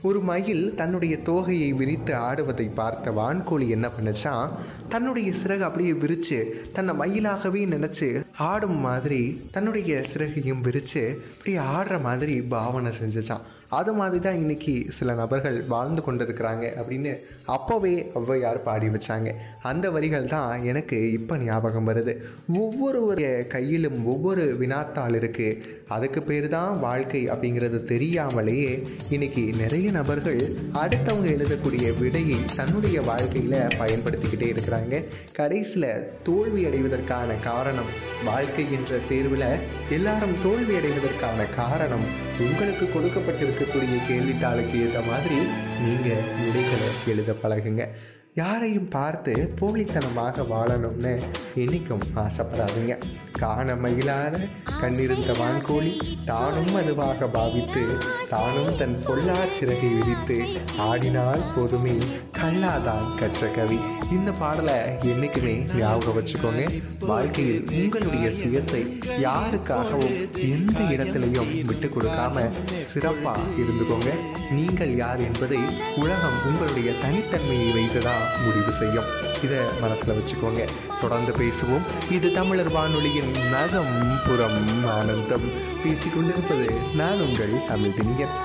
ஒரு 0.07 0.19
மயில் 0.19 0.75
தன்னுடைய 0.75 1.17
தோகையை 1.25 1.75
விரித்து 1.75 2.13
ஆடுவதை 2.13 2.73
பார்த்த 2.73 3.11
வான்கோழி 3.11 3.67
என்ன 3.69 3.87
பண்ணுச்சான் 3.87 4.49
தன்னுடைய 4.89 5.33
சிறகு 5.43 5.59
அப்படியே 5.59 5.93
விரித்து 5.93 6.39
தன்னை 6.73 6.93
மயிலாகவே 6.95 7.61
நினச்சி 7.75 8.09
ஆடும் 8.37 8.79
மாதிரி 8.79 9.41
தன்னுடைய 9.51 10.03
சிறகையும் 10.13 10.61
விரித்து 10.61 11.03
அப்படியே 11.31 11.57
ஆடுற 11.57 12.01
மாதிரி 12.01 12.41
பாவனை 12.41 12.91
செஞ்சுச்சான் 13.01 13.45
அது 13.69 13.93
மாதிரி 13.93 14.19
தான் 14.23 14.35
இன்னைக்கு 14.35 14.85
சில 14.89 15.13
நபர்கள் 15.13 15.63
வாழ்ந்து 15.63 16.01
கொண்டிருக்கிறாங்க 16.07 16.65
அப்படின்னு 16.81 17.11
அப்போவே 17.47 17.93
ஒளவையார் 18.13 18.61
பாடி 18.61 18.87
வச்சாங்க. 18.87 19.29
அந்த 19.61 19.91
வரிகள் 19.91 20.25
தான் 20.25 20.63
எனக்கு 20.63 21.11
இப்போ 21.11 21.37
ஞாபகம் 21.37 21.87
வருது. 21.87 22.13
ஒவ்வொரு 22.55 23.01
கையிலும் 23.49 24.05
ஒவ்வொரு 24.05 24.57
வினாத்தாள் 24.59 25.15
இருக்குது 25.15 25.57
அதுக்கு 25.87 26.23
பேர் 26.23 26.47
தான் 26.47 26.79
வாழ்க்கை 26.79 27.29
அப்படிங்கிறது 27.29 27.83
தெரியாமலேயே 27.83 28.83
இன்னைக்கு 29.09 29.43
நிறைய 29.57 29.91
நபர்கள் 29.91 30.41
அடுத்தவங்க 30.73 31.27
எழுதக்கூடிய 31.35 31.99
விடையை 31.99 32.37
தன்னுடைய 32.55 33.01
வாழ்க்கையில் 33.01 33.57
பயன்படுத்திக்கிட்டே 33.79 34.47
இருக்கிறாங்க. 34.53 35.03
கடைசியில் 35.33 36.11
தோல்வி 36.23 36.65
அடைவதற்கான 36.65 37.39
காரணம் 37.39 37.91
வாழ்க்கை 38.25 38.71
என்ற 38.71 38.99
தேர்வில் 39.09 39.47
எல்லாரும் 39.89 40.35
தோல்வி 40.43 40.75
அடைவதற்கான 40.75 41.49
காரணம் 41.55 42.05
உங்களுக்கு 42.39 42.85
கொடுக்கப்பட்டிருக்கக்கூடிய 42.85 43.97
கேள்வித்தாளுக்கு 44.09 44.75
ஏற்ற 44.85 45.01
மாதிரி 45.01 45.39
நீங்கள் 45.85 46.25
விடைகளை 46.45 46.89
எழுத 47.07 47.35
பழகுங்க. 47.43 47.89
யாரையும் 48.35 48.87
பார்த்து 48.89 49.53
போலித்தனமாக 49.61 50.43
வாழணும்னு 50.43 51.11
என்றைக்கும் 51.55 52.05
ஆசைப்படாதீங்க. 52.15 52.93
காண 53.31 53.75
மயிலான 53.75 54.37
கண்ணிருந்த 54.79 55.31
வான்கோழி 55.33 55.91
தானும் 56.25 56.75
அதுவாக 56.75 57.27
பாவித்து 57.27 57.83
தானும் 58.29 58.75
தன் 58.75 59.03
பொல்லா 59.05 59.45
சிறகை 59.49 59.93
விரித்து 59.93 60.37
ஆடினால் 60.79 61.43
போதுமே 61.55 61.97
கல்லாதான் 62.43 63.05
கற்ற 63.19 63.47
கவி 63.47 63.77
இந்த 64.11 64.31
பாடலை 64.31 64.75
என்றைக்குமே 65.01 65.53
ஞாபகம் 65.75 66.15
வச்சுக்கோங்க. 66.17 66.63
வாழ்க்கையில் 66.99 67.67
உங்களுடைய 67.71 68.27
சுயத்தை 68.29 68.81
யாருக்காகவும் 69.25 70.17
எந்த 70.35 70.79
இடத்துலையும் 70.95 71.65
விட்டு 71.65 71.87
கொடுக்காம 71.87 72.51
சிறப்பாக 72.81 73.39
இருந்துக்கோங்க. 73.61 74.09
நீங்கள் 74.51 74.95
யார் 74.95 75.19
என்பதை 75.19 75.59
உலகம் 75.95 76.37
உங்களுடைய 76.45 76.91
தனித்தன்மையை 77.03 77.73
வைத்து 77.73 77.99
தான் 77.99 78.25
முடிவு 78.45 78.71
செய்யும். 78.71 79.09
இதை 79.43 79.59
மனசில் 79.81 80.17
வச்சுக்கோங்க. 80.19 80.63
தொடர்ந்து 81.01 81.31
பேசுவோம். 81.31 81.85
இது 82.11 82.31
தமிழர் 82.31 82.71
வானொலியின் 82.71 83.31
நகம் 83.55 83.95
புறம் 84.27 84.89
ஆனந்தம் 84.97 85.47
பேசிக்கொண்டிருப்பது 85.83 86.67
நான் 86.95 87.19
உங்கள் 87.19 87.55
தமிழ் 87.67 87.97
திணியன் 87.99 88.35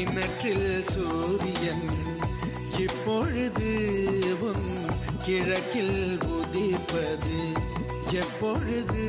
கிணற்றில் 0.00 0.84
சூரியன் 0.84 1.88
இப்பொழுது 2.78 3.72
உன் 4.42 4.68
கிழக்கில் 5.24 5.98
உதிப்பது 6.30 7.40
எப்பொழுது 8.14 9.04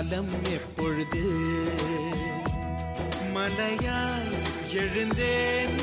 காலம் 0.00 0.44
எப்பொழுது? 0.50 1.22
மலையால் 3.32 4.30
எழுந்தேன் 4.74 5.79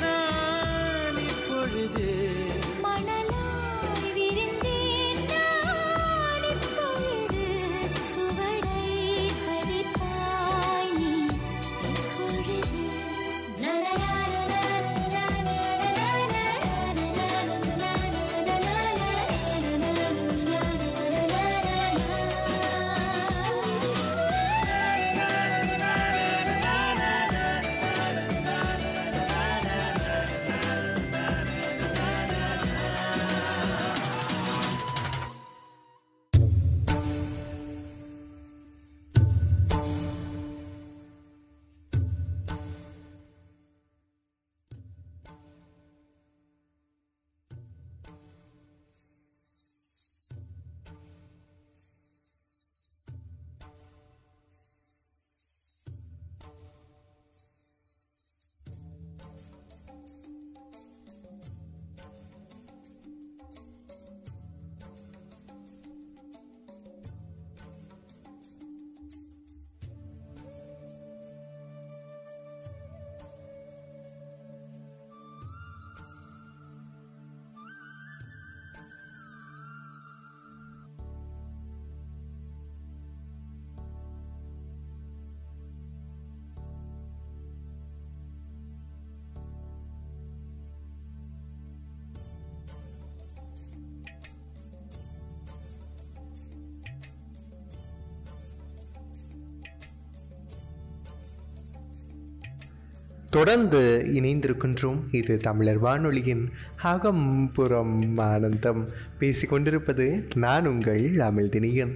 தொடர்ந்து 103.37 103.81
இணைந்திருக்கின்றோம். 104.13 104.99
இது 105.11 105.37
தமிழர் 105.37 105.79
வானொலியின் 105.79 106.49
அகம்புறம் 106.83 108.19
ஆனந்தம். 108.19 108.87
பேசிக்கொண்டிருப்பது 109.19 110.35
நான் 110.35 110.65
உங்கள் 110.65 111.03
அமிழ்தினியன் 111.15 111.93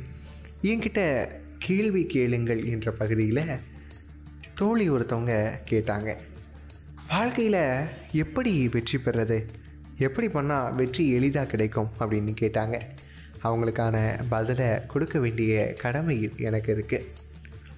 என்கிட்ட 0.64 1.28
கேள்வி 1.60 2.06
கேளுங்கள் 2.06 2.64
என்ற 2.66 2.92
பகுதியில் 2.92 3.42
தோழி 4.54 4.90
ஒருத்தவங்க 4.92 5.34
கேட்டாங்க. 5.72 6.16
வாழ்க்கையில் 7.10 7.64
எப்படி 8.12 8.70
வெற்றி 8.72 9.00
பெறது 9.06 9.40
எப்படி 9.96 10.28
பண்ணால் 10.28 10.76
வெற்றி 10.76 11.10
எளிதாக 11.12 11.48
கிடைக்கும்? 11.48 11.90
அப்படின்னு 12.00 12.32
கேட்டாங்க. 12.42 12.82
அவங்களுக்கான 13.44 14.20
பதிலை 14.30 14.68
கொடுக்க 14.88 15.20
வேண்டிய 15.20 15.74
கடமை 15.74 16.30
எனக்கு 16.38 16.72
இருக்குது 16.76 17.30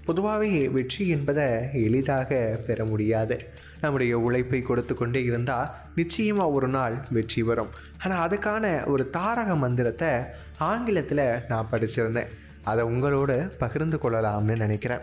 பொதுவாகவே 0.05 0.69
வெற்றி 0.69 1.07
என்பதை 1.07 1.47
எளிதாக 1.73 2.59
பெற 2.67 2.85
முடியாது. 2.85 3.35
நம்முடைய 3.81 4.19
உழைப்பை 4.19 4.61
கொடுத்து 4.61 4.93
கொண்டே 4.95 5.23
இருந்தால் 5.23 5.69
நிச்சயமாக 5.95 6.51
ஒரு 6.51 6.67
நாள் 6.67 6.95
வெற்றி 7.11 7.43
வரும். 7.43 7.69
ஆனால் 8.03 8.29
அதுக்கான 8.29 8.87
ஒரு 8.87 9.09
தாரக 9.09 9.55
மந்திரத்தை 9.55 10.09
ஆங்கிலத்தில் 10.57 11.25
நான் 11.47 11.69
படிச்சிருந்தேன். 11.71 12.31
அதை 12.63 12.83
உங்களோட 12.85 13.51
பகிர்ந்து 13.57 13.97
கொள்ளலாம்னு 13.97 14.57
நினைக்கிறேன். 14.57 14.99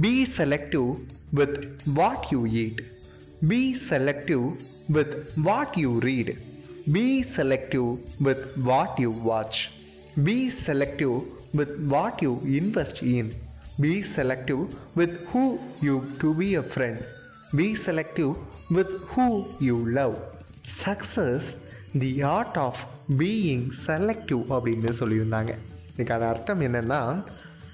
Be 0.00 0.26
selective 0.36 0.88
with 1.30 1.58
what 1.94 2.26
you 2.30 2.46
eat 2.46 2.80
be 3.48 3.76
selective 3.90 4.46
with 4.86 5.16
what 5.36 5.76
you 5.76 5.98
read 5.98 6.32
be 6.92 7.24
selective 7.36 7.88
with 8.18 8.46
what 8.56 8.98
you 8.98 9.12
watch 9.22 9.60
be 10.24 10.50
selective 10.66 11.22
with 11.52 11.76
what 11.88 12.20
you 12.22 12.42
invest 12.58 13.04
in 13.04 13.32
be 13.82 13.92
selective 14.16 14.62
with 14.98 15.16
who 15.30 15.42
you 15.80 15.94
to 16.20 16.28
be 16.38 16.48
a 16.54 16.62
friend 16.72 17.02
be 17.58 17.66
selective 17.86 18.32
with 18.76 18.94
who 19.12 19.26
you 19.68 19.76
love 19.98 20.14
success 20.84 21.48
the 22.02 22.10
art 22.22 22.58
of 22.66 22.82
being 23.18 23.64
selective 23.86 24.42
அப்படின்னு 24.56 24.92
சொல்லியிருந்தாங்க. 25.00 25.52
இதுக்கான 25.96 26.26
அர்த்தம் 26.32 26.60
என்னென்னா 26.60 27.00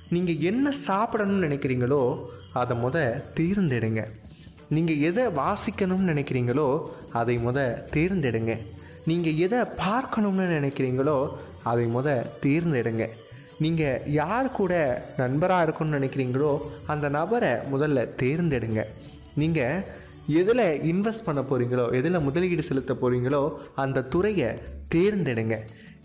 நீங்கள் 0.08 0.40
என்ன 0.50 0.72
சாப்பிடணும்னு 0.86 1.46
நினைக்கிறீங்களோ 1.46 2.00
அதை 2.52 2.76
முத 2.84 2.96
தேர்ந்தெடுங்க. 3.34 4.02
நீங்கள் 4.68 5.02
எதை 5.08 5.24
வாசிக்கணும்னு 5.26 6.10
நினைக்கிறீங்களோ 6.12 6.68
அதை 7.20 7.36
முத 7.46 7.58
தேர்ந்தெடுங்க. 7.96 8.54
நீங்கள் 9.10 9.38
எதை 9.46 9.60
பார்க்கணும்னு 9.84 10.46
நினைக்கிறீங்களோ 10.58 11.18
அதை 11.62 11.84
முத 11.94 12.08
தேர்ந்தெடுங்க. 12.40 13.04
நீங்கள் 13.64 14.00
யார் 14.12 14.48
கூட 14.52 14.72
நண்பராக 15.16 15.66
இருக்கணும்னு 15.66 15.98
நினைக்கிறீங்களோ 15.98 16.50
அந்த 16.86 17.08
நபரை 17.08 17.52
முதல்ல 17.72 18.00
தேர்ந்தெடுங்க. 18.22 18.82
நீங்கள் 19.34 19.84
எதில் 20.40 20.66
இன்வெஸ்ட் 20.92 21.26
பண்ண 21.26 21.40
போகிறீங்களோ 21.40 21.84
எதில் 21.92 22.24
முதலீடு 22.28 22.62
செலுத்த 22.62 22.94
போகிறீங்களோ 22.94 23.42
அந்த 23.74 24.04
துறையை 24.14 24.50
தேர்ந்தெடுங்க. 24.94 25.56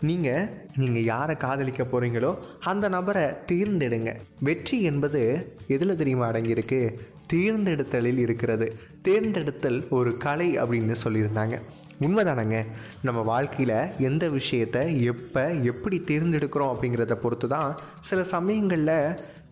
நீங்கள் 0.08 0.48
நீங்கள் 0.76 1.04
யாரை 1.04 1.36
காதலிக்க 1.36 1.82
போகிறீங்களோ 1.82 2.30
அந்த 2.70 2.88
நபரை 2.88 3.24
தேர்ந்தெடுங்க. 3.46 4.12
வெற்றி 4.48 4.78
என்பது 4.82 5.20
எதில் 5.66 5.96
தெரியுமா 5.96 6.28
அடங்கியிருக்கு? 6.30 6.80
தேர்ந்தெடுத்தலில் 7.32 8.18
இருக்கிறது. 8.18 8.66
தேர்ந்தெடுத்தல் 9.02 9.78
ஒரு 9.98 10.10
கலை 10.16 10.48
அப்படின்னு 10.58 10.96
சொல்லியிருந்தாங்க. 11.04 11.58
உண்மைதானங்க. 12.00 12.66
நம்ம 13.02 13.20
வாழ்க்கையில் 13.20 13.76
எந்த 13.98 14.28
விஷயத்தை 14.28 15.02
எப்போ 15.02 15.52
எப்படி 15.52 15.98
தேர்ந்தெடுக்கிறோம் 16.06 16.72
அப்படிங்கிறத 16.74 17.14
பொறுத்து 17.14 17.48
தான் 17.48 17.76
சில 18.00 18.24
சமயங்களில் 18.24 18.96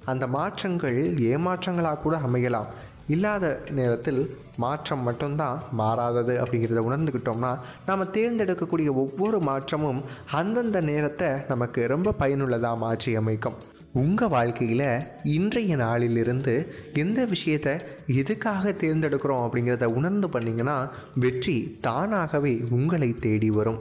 அந்த 0.05 0.26
மாற்றங்கள் 0.26 1.00
ஏமாற்றங்களாக 1.33 2.00
கூட 2.00 2.16
அமையலாம். 2.18 2.70
இல்லாத 3.07 3.62
நேரத்தில் 3.70 4.37
மாற்றம் 4.57 5.03
மட்டும்தான் 5.03 5.62
மாறாதது 5.70 6.35
அப்படிங்கிறத 6.42 6.83
உணர்ந்துக்கிட்டோம்னா 6.88 7.59
நம்ம 7.87 8.05
தேர்ந்தெடுக்கக்கூடிய 8.05 8.88
ஒவ்வொரு 8.94 9.40
மாற்றமும் 9.40 10.00
அந்தந்த 10.31 10.81
நேரத்தை 10.81 11.29
நமக்கு 11.48 11.87
ரொம்ப 11.87 12.12
பயனுள்ளதாக 12.12 12.76
மாற்றி 12.76 13.16
அமைக்கும் 13.16 13.59
உங்கள் 13.92 14.29
வாழ்க்கையில் 14.29 15.03
இன்றைய 15.24 15.76
நாளிலிருந்து 15.76 16.72
எந்த 16.94 17.24
விஷயத்தை 17.24 17.76
எதுக்காக 18.07 18.72
தேர்ந்தெடுக்கிறோம் 18.72 19.44
அப்படிங்கிறத 19.46 19.85
உணர்ந்து 19.85 20.29
பண்ணிங்கன்னா 20.29 20.90
வெற்றி 21.14 21.76
தானாகவே 21.81 22.61
உங்களை 22.70 23.14
தேடி 23.14 23.50
வரும். 23.50 23.81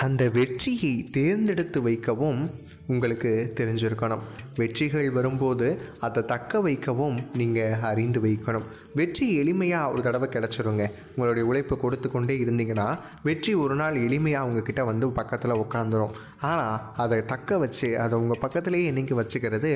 அந்த 0.00 0.28
வெற்றியை 0.28 1.04
தேர்ந்தெடுத்து 1.04 1.82
வைக்கவும் 1.82 2.48
உங்களுக்கு 2.92 3.30
தெரிஞ்சிருக்கணும். 3.58 4.22
வெற்றிகள் 4.60 5.08
வரும்போது 5.16 5.66
அதை 6.06 6.20
தக்க 6.32 6.60
வைக்கவும் 6.66 7.18
நீங்கள் 7.40 7.76
அறிந்து 7.90 8.20
வைக்கணும். 8.26 8.66
வெற்றி 9.00 9.26
எளிமையாக 9.42 9.92
ஒரு 9.92 10.02
தடவை 10.06 10.28
கிடச்சிருங்க. 10.34 10.84
உங்களுடைய 11.14 11.44
உழைப்பு 11.50 11.74
கொடுத்து 11.84 12.08
கொண்டே 12.14 12.36
இருந்தீங்கன்னா 12.44 12.88
வெற்றி 13.28 13.52
ஒரு 13.64 13.74
நாள் 13.80 13.96
எளிமையாக 14.06 14.48
உங்ககிட்ட 14.48 14.84
வந்து 14.90 15.08
பக்கத்தில் 15.20 15.60
உட்காந்துரும் 15.64 16.14
ஆனால் 16.50 16.76
அதை 17.04 17.18
தக்க 17.32 17.58
வச்சு 17.62 17.88
அதை 18.04 18.14
உங்கள் 18.22 18.42
பக்கத்துலேயே 18.44 18.88
என்றைக்கு 18.90 19.14
வச்சுக்கிறது 19.20 19.70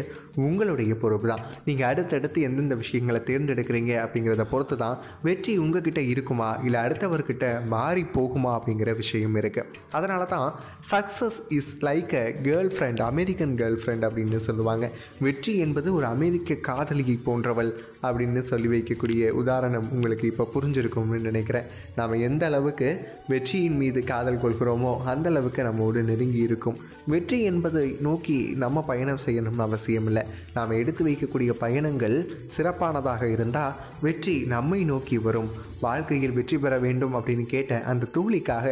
உங்களுடைய 0.46 0.92
பொறுப்பு 1.02 1.28
தான். 1.32 1.42
நீங்கள் 1.68 1.88
அடுத்தடுத்து 1.90 2.40
எந்தெந்த 2.48 2.76
விஷயங்களை 2.82 3.20
தேர்ந்தெடுக்கிறீங்க 3.30 3.92
அப்படிங்கிறத 4.04 4.46
பொறுத்து 4.52 4.78
தான் 4.84 4.96
வெற்றி 5.28 5.54
உங்ககிட்ட 5.64 6.00
இருக்குமா? 6.12 6.50
இல்லை 6.66 6.80
அடுத்தவர்கிட்ட 6.86 7.46
மாறி 7.74 8.04
போகுமா 8.16 8.52
அப்படிங்கிற 8.58 8.92
விஷயம் 9.02 9.38
இருக்குது 9.42 9.70
அதனால 9.98 10.22
தான் 10.34 10.48
success 10.92 11.40
is 11.58 11.72
like 11.88 12.14
a 12.22 12.26
girlfriend 12.76 13.03
American 13.10 13.54
girlfriend 13.80 14.06
அப்படின்னு 14.08 14.40
சொல்லுவாங்க. 14.46 14.84
வெற்றி 15.26 15.52
என்பது 15.64 15.88
ஒரு 15.98 16.06
அமெரிக்க 16.14 16.58
காதலியை 16.68 17.16
போன்றவள் 17.26 17.70
அப்படின்னு 18.06 18.42
சொல்லி 18.50 18.68
வைக்கக்கூடிய 18.74 19.30
உதாரணம் 19.42 19.88
உங்களுக்கு 19.96 20.26
இப்போ 20.32 20.46
புரிஞ்சிருக்கும்னு 20.54 21.20
நினைக்கிறேன். 21.28 21.68
நாம் 21.98 22.14
எந்த 22.28 22.44
அளவுக்கு 22.50 22.88
வெற்றியின் 23.32 23.78
மீது 23.82 24.00
காதல் 24.12 24.42
கொள்கிறோமோ 24.44 24.92
அந்த 25.12 25.28
அளவுக்கு 25.32 25.62
நம்மோடு 25.68 26.02
நெருங்கி 26.10 26.40
இருக்கும். 26.48 26.78
வெற்றி 27.14 27.38
என்பதை 27.50 27.86
நோக்கி 28.08 28.38
நம்ம 28.64 28.84
பயணம் 28.90 29.22
செய்யணும்னு 29.26 29.66
அவசியம் 29.68 30.08
இல்லை. 30.10 30.24
நாம் 30.56 30.78
எடுத்து 30.80 31.02
வைக்கக்கூடிய 31.08 31.52
பயணங்கள் 31.64 32.16
சிறப்பானதாக 32.56 33.22
இருந்தால் 33.36 33.76
வெற்றி 34.06 34.36
நம்மை 34.54 34.80
நோக்கி 34.92 35.18
வரும். 35.28 35.50
வாழ்க்கையில் 35.86 36.36
வெற்றி 36.36 36.56
பெற 36.58 36.74
வேண்டும் 36.84 37.16
அப்படின்னு 37.16 37.46
கேட்ட 37.54 37.80
அந்த 37.92 38.10
தூளிக்காக 38.16 38.68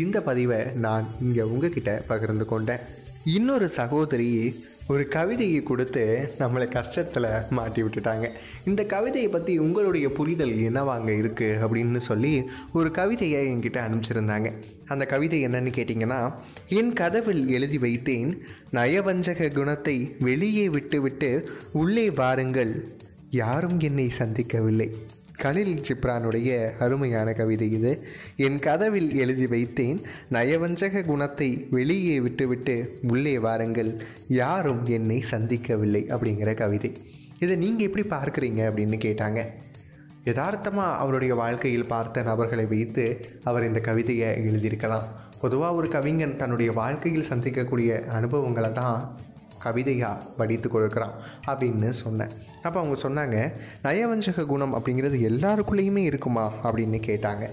இந்த 0.00 0.16
பதிவை 0.26 0.58
நான் 0.86 1.06
இங்கே 1.26 1.44
உங்ககிட்ட 1.52 1.92
பகிர்ந்து 2.10 2.44
கொண்டேன். 2.50 2.82
இன்னொரு 3.24 3.68
சகோதரி 3.68 4.64
ஒரு 4.86 5.08
கவிதையை 5.08 5.62
கொடுத்து 5.62 6.34
நம்மளை 6.38 6.66
கஷ்டத்தில் 6.66 7.50
மாட்டி 7.50 7.82
விட்டுட்டாங்க. 7.82 8.30
இந்த 8.64 8.84
கவிதையை 8.84 9.30
பற்றி 9.30 9.58
உங்களுடைய 9.58 10.08
புரிதல் 10.08 10.54
என்னவாங்க 10.54 11.10
இருக்குது 11.10 11.58
அப்படின்னு 11.60 11.96
சொல்லி 11.96 12.42
ஒரு 12.72 12.90
கவிதையை 12.90 13.46
என்கிட்ட 13.48 13.78
அனுப்பிச்சிருந்தாங்க. 13.86 14.52
அந்த 14.86 15.06
கவிதை 15.06 15.46
என்னன்னு 15.46 15.72
கேட்டிங்கன்னா 15.76 16.32
என் 16.68 16.92
கதவில் 16.92 17.48
எழுதி 17.48 17.78
வைத்தேன் 17.78 18.42
நயவஞ்சக 18.72 19.54
குணத்தை 19.54 20.16
வெளியே 20.18 20.68
விட்டுவிட்டு 20.68 21.50
உள்ளே 21.72 22.10
வாருங்கள். 22.10 22.98
யாரும் 23.30 23.80
என்னை 23.80 24.10
சந்திக்கவில்லை. 24.18 24.90
கலில் 25.42 25.74
ஜிப்ரானுடைய 25.86 26.50
அருமையான 26.84 27.32
கவிதை 27.40 27.68
இது. 27.78 27.92
என் 28.46 28.58
கதவில் 28.66 29.10
எழுதி 29.22 29.46
வைத்தேன். 29.54 30.00
நயவஞ்சக 30.36 31.04
குணத்தை 31.04 31.48
வெளியே 31.76 32.16
விட்டுவிட்டு 32.26 32.76
உள்ளே 33.08 33.34
வாருங்கள். 33.46 33.90
யாரும் 34.42 34.82
என்னை 34.96 35.18
சந்திக்கவில்லை 35.30 36.02
அப்படிங்கிற 36.16 36.52
கவிதை. 36.62 36.90
இதை 37.44 37.56
நீங்கள் 37.64 37.86
எப்படி 37.88 38.04
பார்க்குறீங்க 38.16 38.62
அப்படின்னு 38.70 38.98
கேட்டாங்க. 39.06 39.42
யதார்த்தமாக 40.28 40.98
அவருடைய 41.02 41.34
வாழ்க்கையில் 41.34 41.90
பார்த்த 41.94 42.22
நபர்களை 42.22 42.66
வைத்து 42.72 43.04
அவர் 43.44 43.66
இந்த 43.68 43.80
கவிதையை 43.88 44.28
எழுதியிருக்கலாம். 44.48 45.06
பொதுவாக 45.40 45.78
ஒரு 45.80 45.88
கவிஞன் 45.88 46.36
தன்னுடைய 46.36 46.70
வாழ்க்கையில் 46.80 47.28
சந்திக்கக்கூடிய 47.30 47.90
அனுபவங்களை 48.18 48.70
தான் 48.72 48.98
கவிதையாக 49.58 50.24
படித்து 50.36 50.68
கொடுக்குறான் 50.68 51.14
அப்படின்னு 51.46 51.90
சொன்னேன். 51.90 52.30
அப்போ 52.62 52.80
அவங்க 52.80 53.00
சொன்னாங்க 53.00 53.52
நயவஞ்சக 53.86 54.46
குணம் 54.46 54.74
அப்படிங்கிறது 54.74 55.18
எல்லாருக்குள்ளேயுமே 55.30 55.96
இருக்குமா 55.96 56.52
அப்படின்னு 56.62 57.00
கேட்டாங்க. 57.06 57.50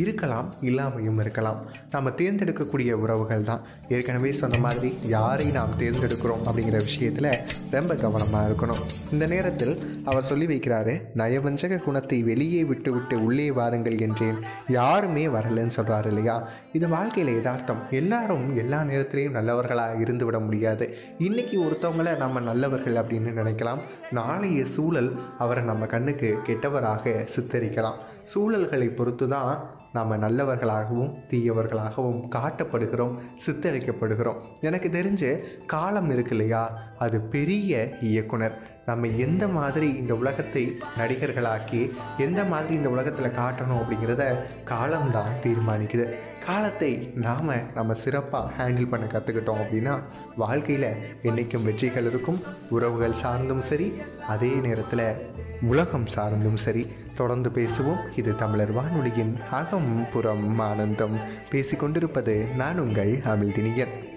இருக்கலாம் 0.00 0.48
இல்லாமையும் 0.68 1.18
இருக்கலாம். 1.22 1.58
நம்ம 1.94 2.10
தேர்ந்தெடுக்கக்கூடிய 2.20 2.92
உறவுகள் 3.02 3.46
தான் 3.50 3.60
ஏற்கனவே 3.88 4.32
சொன்ன 4.40 4.58
மாதிரி 4.66 4.90
யாரை 5.14 5.46
நாம் 5.58 5.76
தேர்ந்தெடுக்கிறோம் 5.82 6.44
அப்படிங்கிற 6.46 6.78
விஷயத்தில் 6.88 7.30
ரொம்ப 7.76 7.94
கவனமாக 8.04 8.48
இருக்கணும். 8.48 8.82
இந்த 9.12 9.26
நேரத்தில் 9.26 9.74
அவர் 10.04 10.28
சொல்லி 10.30 10.46
வைக்கிறாரு 10.46 10.94
நயவஞ்சக 11.20 11.80
குணத்தை 11.86 12.18
வெளியே 12.30 12.64
விட்டு 12.70 12.92
விட்டு 12.92 13.24
உள்ளே 13.24 13.46
வாருங்கள் 13.58 13.98
என்றேன். 13.98 14.40
யாருமே 14.78 15.26
வரலன்னு 15.36 15.76
சொல்கிறாரு 15.76 16.06
இல்லையா? 16.06 16.36
இது 16.72 16.88
வாழ்க்கையில் 16.88 17.34
யதார்த்தம். 17.34 17.82
எல்லாரும் 18.00 18.56
எல்லா 18.62 18.80
நேரத்திலையும் 18.90 19.36
நல்லவர்களாக 19.38 20.00
இருந்து 20.06 20.24
விட 20.24 20.38
முடியாது. 20.38 20.86
இன்றைக்கி 21.18 21.56
ஒருத்தவங்களை 21.66 22.16
நம்ம 22.24 22.40
நல்லவர்கள் 22.40 23.00
அப்படின்னு 23.02 23.32
நினைக்கலாம். 23.40 23.80
நாளைய 24.20 24.64
சூழல் 24.74 25.12
அவரை 25.38 25.64
நம்ம 25.70 25.86
கண்ணுக்கு 25.86 26.30
கெட்டவராக 26.50 27.14
சித்தரிக்கலாம். 27.36 27.98
சூழல்களை 28.34 28.90
பொறுத்து 28.98 29.26
தான் 29.28 29.82
நாம் 29.94 30.12
நல்லவர்களாகவும் 30.22 31.10
தீயவர்களாகவும் 31.30 32.20
காட்டப்படுகிறோம் 32.36 33.18
சித்தரிக்கப்படுகிறோம். 33.46 34.40
எனக்கு 34.60 34.88
தெரிஞ்சு 34.88 35.30
காலம் 35.66 36.10
இருக்கு 36.10 36.30
இல்லையா? 36.30 36.62
அது 36.98 37.20
பெரிய 37.20 37.72
இயக்குனர். 38.00 38.56
நம்ம 38.86 39.06
எந்த 39.06 39.48
மாதிரி 39.48 39.88
இந்த 39.94 40.14
உலகத்தை 40.14 40.62
நடிகர்களாக்கி 40.98 41.82
எந்த 42.18 42.44
மாதிரி 42.44 42.74
இந்த 42.74 42.88
உலகத்தில் 42.90 43.36
காட்டணும் 43.40 43.80
அப்படிங்கிறத 43.80 44.24
காலம்தான் 44.64 45.32
தீர்மானிக்குது. 45.42 46.06
காலத்தை 46.46 46.92
நாம் 47.14 47.50
நம்ம 47.74 47.94
சிறப்பாக 47.94 48.50
ஹேண்டில் 48.58 48.88
பண்ண 48.88 49.06
கற்றுக்கிட்டோம் 49.06 49.62
அப்படின்னா 49.64 49.94
வாழ்க்கையில் 50.36 50.90
என்றைக்கும் 51.22 51.62
வெற்றிகள் 51.62 52.06
இருக்கும் 52.06 52.40
உறவுகள் 52.70 53.16
சார்ந்தும் 53.22 53.64
சரி 53.70 53.88
அதே 54.26 54.52
நேரத்தில் 54.66 55.06
உலகம் 55.62 56.06
சார்ந்தும் 56.16 56.60
சரி. 56.66 56.84
தொடர்ந்து 57.14 57.50
பேசுவோம். 57.50 58.18
இது 58.18 58.34
தமிழர் 58.34 58.72
வானொலியின் 58.72 59.38
அகம் 59.50 60.06
புறம் 60.12 60.58
ஆனந்தம். 60.58 61.18
பேசிக்கொண்டிருப்பது 61.50 62.54
நான் 62.54 62.78
உங்கள் 62.78 63.18
அமிழ்தினியன் 63.18 64.12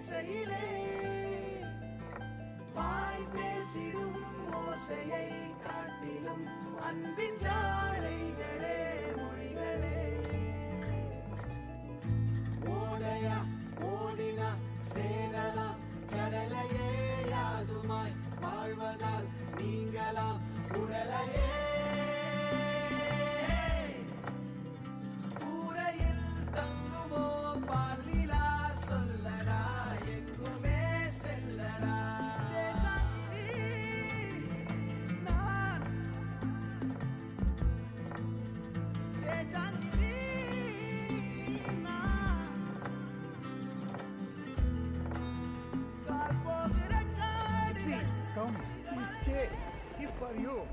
you. 50.40 50.67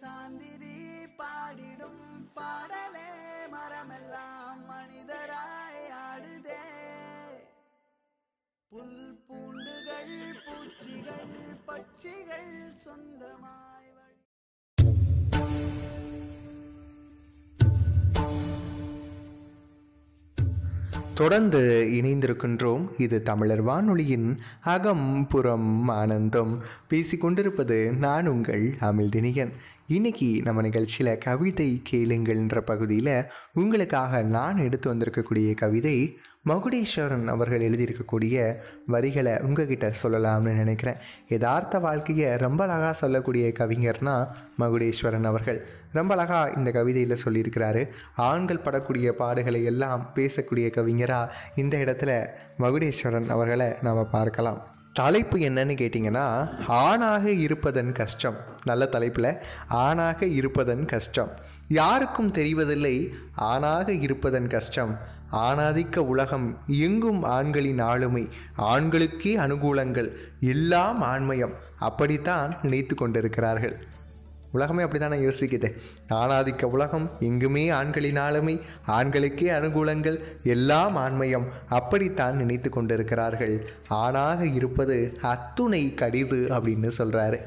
சாந்திரி 0.00 0.74
பாடிடும் 1.18 2.02
பாடலே 2.34 3.08
மரமெல்லாம் 3.54 4.60
மனிதராய் 4.70 5.86
ஆடுதே. 6.02 6.62
புல் 8.72 9.24
பூண்டுகள் 9.26 10.14
பூச்சிகள் 10.46 11.34
பட்சிகள் 11.66 12.52
சொந்தமாய் 12.84 13.92
வழி 13.96 14.16
தொடர்ந்து 21.14 21.60
இணைந்திருக்கின்றோம் 21.90 22.88
இது 22.96 23.22
தமிழர் 23.22 23.62
வானொலியின் 23.62 24.28
அகம் 24.64 25.26
புறம் 25.26 25.88
ஆனந்தம். 25.88 26.52
பேசிக்கொண்டிருப்பது 26.90 27.96
நான் 27.96 28.26
உங்கள் 28.26 28.76
அமிழ்தினியன் 28.80 29.52
இன்னைக்கு 29.90 30.40
நம்ம 30.44 30.62
நிகழ்ச்சியில் 30.62 31.18
கவிதை 31.18 31.82
கேளுங்கள்ன்ற 31.90 32.60
பகுதியில் 32.60 33.24
உங்களுக்காக 33.54 34.22
நான் 34.22 34.56
எடுத்து 34.56 34.94
வந்திருக்கக்கூடிய 34.94 35.54
கவிதை 35.54 36.18
மகுடீஸ்வரன் 36.46 37.26
அவர்கள் 37.26 37.60
எழுதியிருக்கக்கூடிய 37.60 38.54
வரிகளை 38.86 39.32
உங்ககிட்ட 39.42 39.92
சொல்லலாம்னு 40.02 40.54
நினைக்கிறேன். 40.54 40.96
யதார்த்த 41.28 41.78
வாழ்க்கையை 41.78 42.36
ரொம்ப 42.36 42.64
அழகாக 42.64 42.92
சொல்லக்கூடிய 42.92 43.52
கவிஞர்னா 43.58 44.26
மகுடேஸ்வரன் 44.58 45.24
அவர்கள். 45.24 45.66
ரொம்ப 45.92 46.16
அழகாக 46.16 46.52
இந்த 46.56 46.70
கவிதையில் 46.70 47.22
சொல்லியிருக்கிறாரு. 47.24 47.88
ஆண்கள் 48.16 48.64
படக்கூடிய 48.64 49.12
பாடுகளை 49.18 49.64
எல்லாம் 49.64 50.10
பேசக்கூடிய 50.14 50.70
கவிஞராக 50.70 51.34
இந்த 51.54 51.76
இடத்துல 51.78 52.26
மகுடேஸ்வரன் 52.58 53.28
அவர்களை 53.28 53.72
நாம் 53.82 54.10
பார்க்கலாம். 54.10 54.77
தலைப்பு 54.98 55.36
என்னன்னு 55.38 55.74
கேட்டிங்கன்னா 55.80 56.26
ஆணாக 56.68 57.30
இருப்பதன் 57.30 57.92
கஷ்டம். 57.92 58.36
நல்ல 58.64 58.86
தலைப்பில் 58.86 59.42
ஆணாக 59.68 60.26
இருப்பதன் 60.26 60.84
கஷ்டம். 60.84 61.30
யாருக்கும் 61.68 62.32
தெரிவதில்லை 62.32 62.96
ஆணாக 63.34 63.92
இருப்பதன் 63.92 64.46
கஷ்டம். 64.46 64.98
ஆணாதிக்க 65.32 65.96
உலகம் 65.96 66.58
எங்கும் 66.66 67.22
ஆண்களின் 67.22 67.78
ஆளுமை 67.78 68.28
ஆண்களுக்கே 68.58 69.36
அனுகூலங்கள் 69.36 70.10
எல்லாம் 70.40 71.02
ஆண்மயம். 71.02 71.54
அப்படித்தான் 71.78 72.54
நினைத்து 72.62 72.94
கொண்டிருக்கிறார்கள். 72.94 73.76
உலகமே 74.52 74.82
அப்படித்தானே 74.82 75.24
யோசிக்குது? 75.24 75.78
ஆணாதிக்க 76.08 76.62
உலகம் 76.62 77.10
எங்குமே 77.20 77.68
ஆண்களின் 77.68 78.16
ஆளுமை 78.16 78.60
ஆண்களுக்கே 78.88 79.50
அனுகூலங்கள் 79.50 80.20
எல்லாம் 80.42 80.96
ஆண்மயம். 80.96 81.46
அப்படித்தான் 81.68 82.36
நினைத்து 82.36 82.70
கொண்டிருக்கிறார்கள். 82.70 83.68
ஆணாக 83.88 84.46
இருப்பது 84.46 85.18
அத்துணை 85.22 85.94
கடிது 85.94 86.46
அப்படின்னு 86.50 86.90
சொல்கிறாரு 86.98 87.38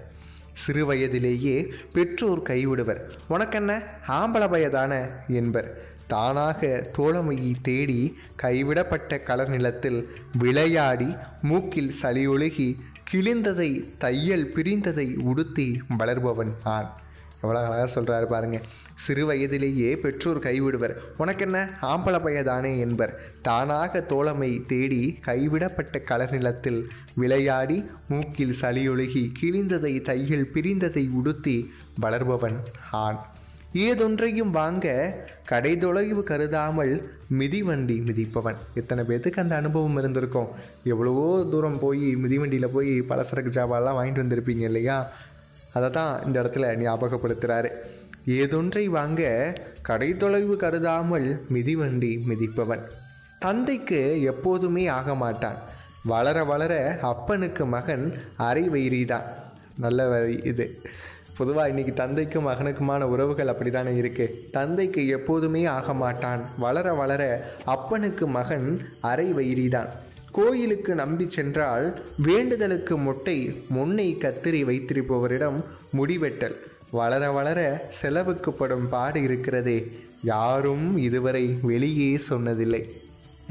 சிறு 0.54 0.86
வயதிலேயே 0.86 1.74
பெற்றோர் 1.94 2.42
கைவிடுவர். 2.42 3.00
உனக்கென்ன? 3.28 3.82
ஆம்பள 4.08 4.48
பயதான 4.48 5.10
என்பர். 5.28 5.90
தானாக 6.08 6.92
தோழமையை 6.98 7.54
தேடி 7.62 8.18
கைவிடப்பட்ட 8.36 9.20
கலர் 9.20 9.50
நிலத்தில் 9.50 10.10
விளையாடி 10.38 11.16
மூக்கில் 11.42 11.92
சளி 11.92 12.28
ஒழுகி 12.28 12.76
கிழிந்ததை 13.14 13.98
தையல் 13.98 14.50
பிரிந்ததை 14.50 15.26
உடுத்தி 15.26 15.82
வளர்பவன் 15.98 16.52
ஆண் 16.64 16.90
எவ்வளோ 17.42 17.68
அழகாக 17.68 18.02
சொல்கிறாரு 18.02 18.26
பாருங்க. 18.26 18.62
சிறு 18.96 19.26
வயதிலேயே 19.26 19.98
பெற்றோர் 19.98 20.40
கைவிடுவர். 20.40 20.96
உனக்கென்ன? 21.18 21.70
ஆம்பள 21.82 22.20
பயதானே 22.20 22.80
என்பர். 22.80 23.22
தானாக 23.42 24.02
தோழமை 24.02 24.66
தேடி 24.68 25.18
கைவிடப்பட்ட 25.22 26.00
கலர் 26.00 26.32
நிலத்தில் 26.32 26.92
விளையாடி 27.16 27.90
மூக்கில் 28.08 28.56
சளியொழுகி 28.62 29.32
கிழிந்ததை 29.42 30.02
தையல் 30.02 30.50
பிரிந்ததை 30.54 31.10
உடுத்தி 31.10 31.74
வளர்பவன் 32.02 32.58
ஆண். 32.92 33.18
ஏதொன்றையும் 33.74 34.50
வாங்க 34.50 34.88
கடை 35.46 35.78
தொலைவு 35.78 36.24
கருதாமல் 36.24 37.10
மிதிவண்டி 37.30 37.96
மிதிப்பவன். 38.00 38.56
எத்தனை 38.74 39.04
பேர்த்துக்கு 39.04 39.40
அந்த 39.40 39.56
அனுபவம் 39.56 39.98
இருந்திருக்கும்? 39.98 40.48
எவ்வளவோ 40.84 41.48
தூரம் 41.52 41.80
போய் 41.80 42.16
மிதிவண்டியில் 42.16 42.74
போய் 42.74 43.02
பலசரக்கு 43.02 43.52
ஜாபாலாம் 43.56 43.98
வாங்கிட்டு 44.00 44.24
வந்திருப்பீங்க 44.24 44.66
இல்லையா? 44.72 45.10
அதை 45.74 45.90
தான் 45.90 46.26
இந்த 46.26 46.42
இடத்துல 46.42 46.74
ஞாபகப்படுத்துகிறாரு 46.78 47.70
ஏதொன்றை 48.26 48.86
வாங்க 48.86 49.54
கடை 49.82 50.18
தொலைவு 50.18 50.56
கருதாமல் 50.56 51.42
மிதிவண்டி 51.50 52.24
மிதிப்பவன். 52.28 52.84
தந்தைக்கு 53.40 54.22
எப்போதுமே 54.22 54.88
ஆக 54.88 55.16
மாட்டான். 55.16 55.56
வளர 56.04 56.44
வளர 56.44 57.00
அப்பனுக்கு 57.02 57.66
மகன் 57.66 58.14
அரை 58.38 58.70
வைரிதான் 58.70 59.24
நல்ல 59.78 60.08
வரி 60.08 60.40
இது. 60.44 60.82
பொதுவாக 61.38 61.68
இன்னைக்கு 61.68 61.94
தந்தைக்கும் 61.94 62.48
மகனுக்குமான 62.48 63.02
உறவுகள் 63.02 63.48
அப்படி 63.48 63.70
தானே 63.70 63.96
இருக்கு? 63.96 64.48
தந்தைக்கு 64.52 65.08
எப்போதுமே 65.08 65.66
ஆக 65.66 65.94
மாட்டான். 65.94 66.46
வளர 66.58 66.94
வளர 66.94 67.52
அப்பனுக்கு 67.66 68.28
மகன் 68.28 68.86
அரை 69.02 69.34
வைரிதான் 69.34 69.88
கோயிலுக்கு 70.32 70.96
நம்பி 70.96 71.30
சென்றால் 71.30 72.02
வேண்டுதலுக்கு 72.18 72.98
முட்டை 72.98 73.64
முன்னை 73.76 74.18
கத்திரி 74.18 74.64
வைத்திருப்பவரிடம் 74.64 75.64
முடிவெட்டல். 75.98 76.56
வளர 76.92 77.32
வளர 77.32 77.86
செலவுக்கு 77.90 78.54
படும் 78.54 78.90
பாடு 78.90 79.22
இருக்கிறதே. 79.22 79.92
யாரும் 80.24 80.98
இதுவரை 80.98 81.58
வெளியே 81.62 82.20
சொன்னதில்லை. 82.30 82.90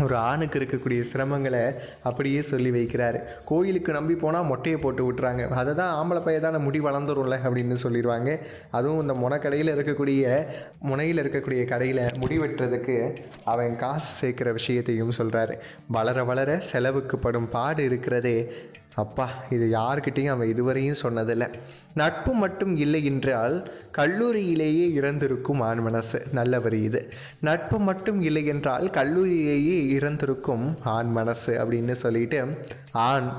ஒரு 0.03 0.17
ஆணுக்கு 0.17 0.59
இருக்கக்கூடிய 0.61 1.05
சிரமங்களை 1.13 1.75
அப்படியே 2.03 2.43
சொல்லி 2.43 2.71
வைக்கிறார். 2.71 3.19
கோயிலுக்கு 3.45 3.93
நம்பி 3.93 4.15
போனால் 4.15 4.49
மொட்டையை 4.51 4.77
போட்டு 4.77 5.13
விட்டுறாங்க. 5.13 5.49
அதை 5.49 5.75
தான் 5.75 5.95
ஆம்பளை 6.01 6.25
பையன் 6.25 6.59
முடி 6.61 6.81
வளர்ந்துரும்ல 6.81 7.39
அப்படின்னு 7.45 7.77
சொல்லிடுவாங்க. 7.83 8.41
அதுவும் 8.71 9.01
இந்த 9.01 9.15
முனக்கடையில் 9.15 9.75
இருக்கக்கூடிய 9.75 10.47
முனையில் 10.79 11.23
இருக்கக்கூடிய 11.23 11.65
கடையில் 11.65 12.03
முடி 12.17 12.39
வெட்டுறதுக்கு 12.39 13.17
அவன் 13.45 13.77
காசு 13.77 14.29
சேர்க்குற 14.29 14.53
விஷயத்தையும் 14.53 15.13
சொல்கிறாரு 15.19 15.57
வளர 15.89 16.25
வளர 16.25 16.61
செலவுக்கு 16.61 17.19
படும் 17.19 17.49
பாடு 17.49 17.85
இருக்கிறதே 17.85 18.53
அப்பா 18.95 19.31
இது 19.51 19.67
யாருக்கிட்டேயும் 19.67 20.29
அவன் 20.29 20.53
இதுவரையும் 20.55 20.97
சொன்னதில்லை. 21.03 21.55
நட்பு 21.95 22.33
மட்டும் 22.33 22.77
இல்லை 22.77 23.05
என்றால் 23.05 23.73
கல்லூரியிலேயே 23.99 24.91
இறந்திருக்கும் 24.93 25.61
ஆண் 25.61 25.79
மனசு 25.79 26.27
நல்ல 26.33 26.59
வரி 26.59 26.83
இது. 26.83 27.13
நட்பு 27.41 27.79
மட்டும் 27.79 28.21
இல்லை 28.21 28.47
என்றால் 28.47 28.89
கல்லூரியிலேயே 28.89 29.89
இறந்திருக்கும் 29.99 30.77
ஆண் 30.85 31.11
மனசு 31.11 31.65
அப்படின்னு 31.65 31.93
சொல்லிட்டு 31.93 32.59
ஆண் 32.93 33.33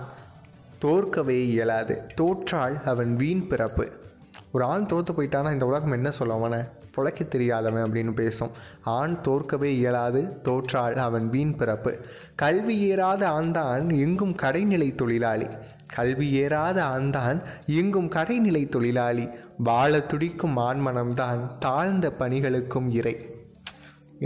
தோற்கவே 0.79 1.47
இயலாது. 1.47 2.01
தோற்றால் 2.15 2.83
அவன் 2.83 3.15
வீண் 3.15 3.47
பிறப்பு. 3.47 3.91
ஒரு 4.51 4.63
ஆண் 4.63 4.85
தோற்று 4.85 5.13
போயிட்டானா 5.13 5.51
இந்த 5.51 5.65
உலகம் 5.65 5.91
என்ன 5.91 6.11
சொல்லுவானே 6.19 6.69
பொழைக்க 6.97 7.27
தெரியாதவன் 7.27 7.83
அப்படின்னு 7.83 8.13
பேசும். 8.13 8.51
ஆண் 8.81 9.21
தோற்கவே 9.21 9.75
இயலாது 9.75 10.41
தோற்றால் 10.41 10.95
அவன் 10.95 11.29
வீண் 11.29 11.55
பிறப்பு. 11.55 11.99
கல்வி 12.35 12.79
ஏறாத 12.79 13.29
ஆண்தான் 13.29 13.89
எங்கும் 13.89 14.35
கடைநிலை 14.35 14.95
தொழிலாளி. 14.95 15.47
கல்வி 15.93 16.31
ஏறாத 16.31 16.83
ஆண்தான் 16.83 17.41
எங்கும் 17.65 18.09
கடைநிலை 18.09 18.69
தொழிலாளி. 18.69 19.29
வாழ 19.57 19.99
துடிக்கும் 19.99 20.57
ஆண்மனம்தான் 20.57 21.57
தாழ்ந்த 21.59 22.13
பணிகளுக்கும் 22.19 22.89
இறை. 22.89 23.35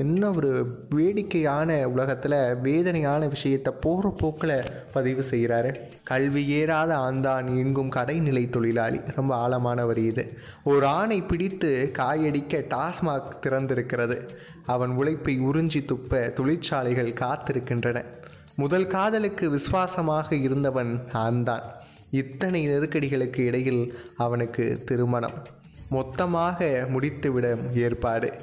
என்ன 0.01 0.29
ஒரு 0.29 0.49
வேடிக்கையான 0.89 1.89
உலகத்தில் 1.89 2.55
வேதனையான 2.61 3.27
விஷயத்தை 3.27 3.73
போகிற 3.81 4.09
போக்கில் 4.17 4.63
பதிவு 4.93 5.23
செய்கிறாரு 5.31 5.75
கல்வி 6.03 6.45
ஏறாத 6.47 6.97
ஆந்தான் 6.97 7.45
எங்கும் 7.57 7.89
கடைநிலை 7.89 8.49
தொழிலாளி. 8.49 8.99
ரொம்ப 9.15 9.35
ஆழமான 9.35 9.85
வரி 9.85 10.03
இது. 10.03 10.37
ஒரு 10.63 10.85
ஆணை 10.85 11.21
பிடித்து 11.21 11.91
காயடிக்க 11.97 12.65
டாஸ்மாக் 12.67 13.37
திறந்திருக்கிறது. 13.41 14.29
அவன் 14.65 14.89
உழைப்பை 14.89 15.39
உறிஞ்சி 15.39 15.85
துப்ப 15.85 16.33
தொழிற்சாலைகள் 16.33 17.13
காத்திருக்கின்றன. 17.13 18.03
முதல் 18.55 18.87
காதலுக்கு 18.87 19.49
விசுவாசமாக 19.49 20.35
இருந்தவன் 20.35 20.99
ஆந்தான் 21.13 21.63
இத்தனை 22.11 22.67
நெருக்கடிகளுக்கு 22.67 23.39
இடையில் 23.39 23.97
அவனுக்கு 24.17 24.81
திருமணம். 24.85 25.37
மொத்தமாக 25.89 26.87
முடித்துவிட 26.89 27.47
ஏற்பாடு. 27.73 28.33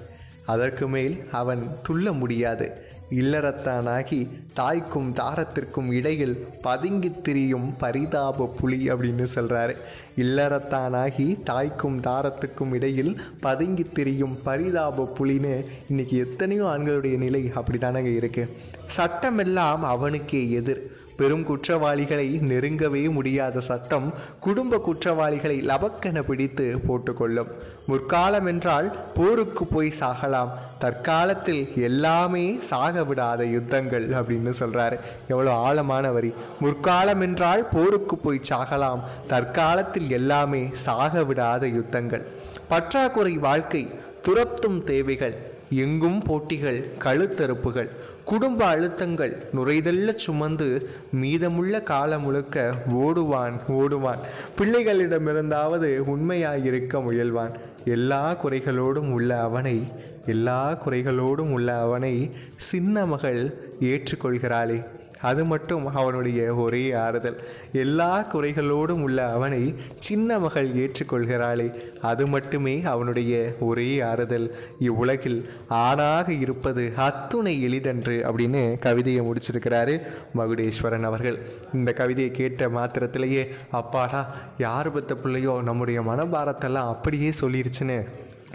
அதற்கு 0.46 0.88
மேல் 0.88 1.24
அவன் 1.32 1.68
துள்ள 1.88 2.18
முடியாது. 2.18 2.90
இல்லறத்தானாகி 3.10 4.28
தாய்க்கும் 4.54 5.14
தாரத்திற்கும் 5.14 5.92
இடையில் 5.92 6.46
பதுங்கித் 6.62 7.24
திரியும் 7.24 7.76
பரிதாப 7.76 8.54
புலி 8.60 8.90
அப்படின்னு 8.90 9.26
சொல்கிறாரு 9.34 9.76
இல்லறத்தானாகி 10.16 11.42
தாய்க்கும் 11.42 12.00
தாரத்துக்கும் 12.00 12.72
இடையில் 12.72 13.20
பதுங்கித் 13.40 13.94
திரியும் 13.94 14.42
பரிதாப 14.42 15.12
புலின்னு 15.18 15.66
இன்னைக்கு 15.88 16.18
எத்தனையோ 16.18 16.64
ஆண்களுடைய 16.64 17.16
நிலை 17.16 17.52
அப்படி 17.54 17.78
தானங்க 17.78 18.24
இருக்குது 18.24 18.48
சட்டமெல்லாம் 18.96 19.80
அவனுக்கே 19.80 20.50
எதிர். 20.50 20.96
பெரும் 21.16 21.44
குற்றவாளிகளை 21.44 22.38
நெருங்கவே 22.42 23.10
முடியாத 23.10 23.60
சட்டம் 23.60 24.14
குடும்ப 24.40 24.78
குற்றவாளிகளை 24.78 25.60
லபக்கென 25.60 26.22
பிடித்து 26.22 26.80
போட்டுக்கொள்ளும். 26.88 27.50
முற்காலம் 27.86 28.46
என்றால் 28.46 28.96
போருக்கு 29.14 29.66
போய் 29.66 29.92
சாகலாம். 30.00 30.48
தற்காலத்தில் 30.78 31.72
எல்லாமே 31.76 32.56
சாக 32.60 33.02
விடாத 33.02 33.44
யுத்தங்கள் 33.44 34.08
அப்படின்னு 34.08 34.52
சொல்றாரு. 34.60 35.00
எவ்வளோ 35.28 35.54
ஆழமான 35.54 36.10
வரி. 36.10 36.34
முற்காலம் 36.60 37.20
என்றால் 37.20 37.68
போருக்கு 37.72 38.16
போய் 38.16 38.40
சாகலாம். 38.48 39.00
தற்காலத்தில் 39.26 40.10
எல்லாமே 40.10 40.68
சாக 40.72 41.22
விடாத 41.22 41.66
யுத்தங்கள். 41.66 42.26
பற்றாக்குறை 42.68 43.32
வாழ்க்கை 43.32 43.90
துரத்தும் 44.22 44.84
தேவைகள். 44.84 45.51
எங்கும் 45.74 46.22
போட்டிகள் 46.22 46.78
கழுத்தறுப்புகள் 47.04 47.88
குடும்ப 48.24 48.76
அழுத்தங்கள் 48.76 49.42
நுரைதல்ல 49.54 50.14
சுமந்து 50.14 50.68
மீதமுள்ள 51.12 51.82
காலம் 51.82 52.22
முழுக்க 52.22 52.74
ஓடுவான் 52.88 53.56
ஓடுவான். 53.68 54.22
பிள்ளைகளிடமிருந்தாவது 54.58 55.90
உண்மையாயிருக்க 56.14 57.00
முயல்வான். 57.00 57.54
எல்லா 57.84 58.36
குறைகளோடும் 58.42 59.10
உள்ள 59.10 59.40
அவனை 59.40 59.84
எல்லா 60.26 60.82
குறைகளோடும் 60.84 61.50
உள்ள 61.50 61.80
அவனை 61.80 62.30
சின்ன 62.56 63.06
மகள் 63.06 63.40
ஏற்றுக்கொள்கிறாளே. 63.80 64.78
அது 65.22 65.44
மட்டும் 65.44 65.84
அவனுடைய 65.94 66.54
ஒரே 66.54 66.92
ஆறுதல். 66.92 67.38
எல்லா 67.72 68.12
குறைகளோடும் 68.32 69.02
உள்ள 69.02 69.18
அவனை 69.32 69.62
சின்ன 69.98 70.38
மகள் 70.38 70.68
ஏற்றுக்கொள்கிறாளே 70.74 71.68
அது 72.02 72.26
மட்டுமே 72.26 72.82
அவனுடைய 72.82 73.54
ஒரே 73.60 74.00
ஆறுதல். 74.00 74.48
இவ்வுலகில் 74.78 75.38
ஆணாக 75.68 76.32
இருப்பது 76.32 76.92
அத்துணை 76.96 77.62
எளிதன்று 77.62 78.16
அப்படின்னு 78.30 78.78
கவிதையை 78.78 79.22
முடிச்சிருக்கிறாரு 79.26 79.96
மகுடேஸ்வரன் 80.38 81.08
அவர்கள். 81.10 81.38
இந்த 81.74 81.92
கவிதையை 81.92 82.32
கேட்ட 82.32 82.68
மாத்திரத்திலேயே 82.68 83.44
அப்பாடா 83.70 84.22
யார் 84.58 84.90
பத்த 84.96 85.14
பிள்ளையோ 85.14 85.60
நம்முடைய 85.62 86.00
மனபாரத்தெல்லாம் 86.00 86.90
அப்படியே 86.94 87.30
சொல்லிருச்சுன்னு 87.40 87.98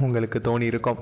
உங்களுக்கு 0.01 0.39
தோணியிருக்கும். 0.39 0.99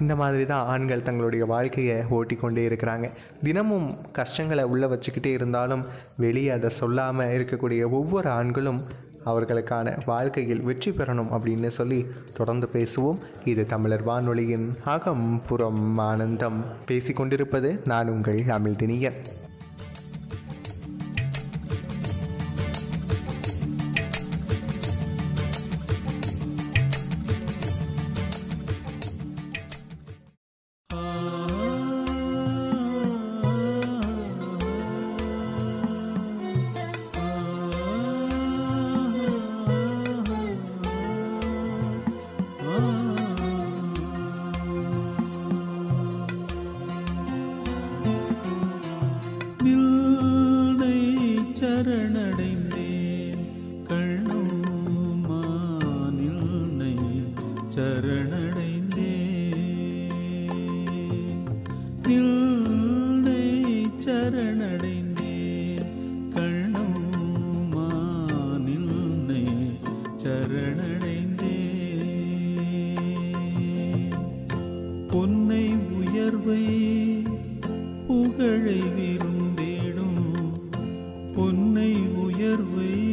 இந்த 0.00 0.14
மாதிரி 0.16 0.46
தான் 0.46 0.66
ஆண்கள் 0.66 1.02
தங்களுடைய 1.02 1.44
வாழ்க்கையை 1.44 1.96
ஓட்டிக்கொண்டே 2.10 2.64
இருக்கிறாங்க. 2.68 3.06
தினமும் 3.42 3.88
கஷ்டங்களை 4.12 4.64
உள்ளே 4.64 4.86
வச்சுக்கிட்டே 4.86 5.32
இருந்தாலும் 5.38 5.84
வெளியே 6.16 6.50
அதை 6.50 6.70
சொல்லாமல் 6.70 7.34
இருக்கக்கூடிய 7.36 7.90
ஒவ்வொரு 7.90 8.30
ஆண்களும் 8.30 8.80
அவர்களுக்கான 9.24 9.94
வாழ்க்கையில் 10.06 10.62
வெற்றி 10.62 10.90
பெறணும் 10.90 11.32
அப்படின்னு 11.36 11.66
சொல்லி 11.66 12.06
தொடர்ந்து 12.34 12.68
பேசுவோம். 12.72 13.18
இது 13.44 13.64
தமிழர் 13.64 14.02
வானொலியின் 14.02 14.68
அகம் 14.84 15.42
புறம் 15.48 15.98
ஆனந்தம். 15.98 16.60
பேசிக்கொண்டிருப்பது 16.86 17.72
நான் 17.84 18.08
உங்கள் 18.08 18.42
அமிழ்தினியன் 18.56 19.18
we 82.74 83.05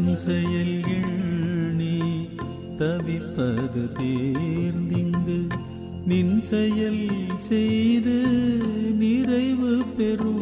தன் 0.00 0.16
செயல் 0.16 0.76
நீ 1.76 1.96
தவிப்பது 2.76 3.82
தேர்ந்திங்கு. 3.98 5.38
நின் 6.06 6.42
செயல் 6.42 7.02
செய்து 7.38 8.16
நிறைவு 8.98 9.72
பெறும் 9.96 10.39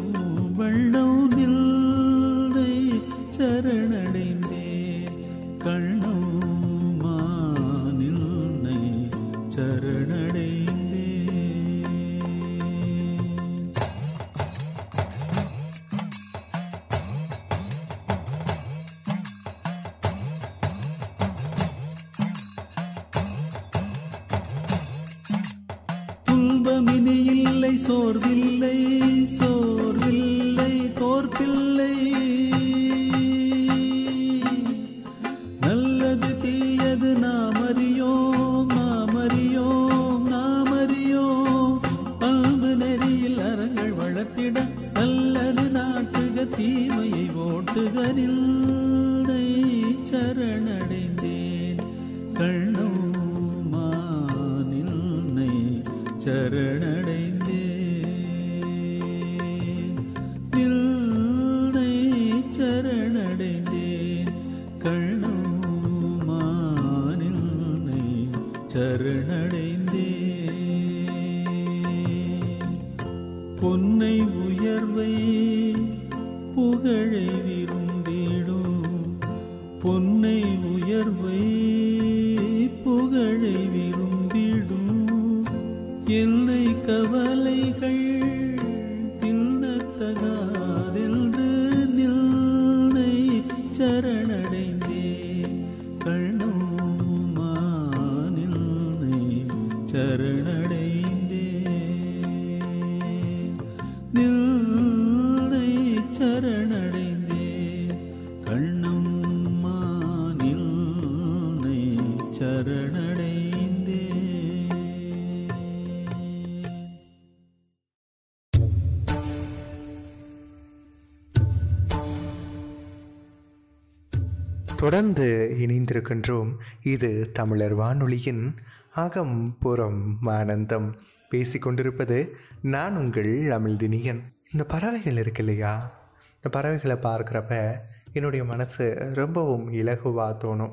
தொடர்ந்து 124.98 125.56
இணைந்திருக்கின்றோம். 125.58 126.54
இது 126.82 127.30
தமிழர் 127.32 127.74
வானொலியின் 127.74 128.54
அகம் 128.94 129.56
புறம் 129.60 130.16
ஆனந்தம். 130.22 130.96
பேசிக்கொண்டிருப்பது 131.30 132.28
நான் 132.62 132.96
உங்கள் 132.96 133.26
அமிழ்தினியன். 133.26 134.20
இந்த 134.52 134.64
பறவைகள் 134.68 135.16
இருக்கு 135.16 135.44
இல்லையா? 135.44 135.90
இந்த 136.34 136.48
பறவைகளை 136.50 136.96
பார்க்குறப்ப 136.96 137.74
என்னுடைய 138.12 138.44
மனசு 138.44 139.10
ரொம்பவும் 139.14 139.72
இலகுவாக 139.72 140.34
தோணும். 140.44 140.72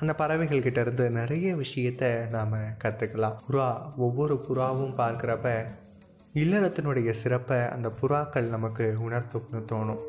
அந்த 0.00 0.14
பறவைகள் 0.14 0.62
கிட்ட 0.62 0.80
இருந்து 0.80 1.10
நிறைய 1.10 1.56
விஷயத்தை 1.56 2.26
நாம் 2.26 2.52
கற்றுக்கலாம் 2.52 3.36
புறா 3.48 3.96
ஒவ்வொரு 3.96 4.44
புறாவும் 4.48 4.94
பார்க்குறப்ப 4.98 5.64
இல்லறத்தினுடைய 6.34 7.10
சிறப்பை 7.10 7.68
அந்த 7.68 7.92
புறாக்கள் 8.00 8.48
நமக்கு 8.48 8.96
உணர்த்தும்னு 9.10 9.64
தோணும். 9.72 10.00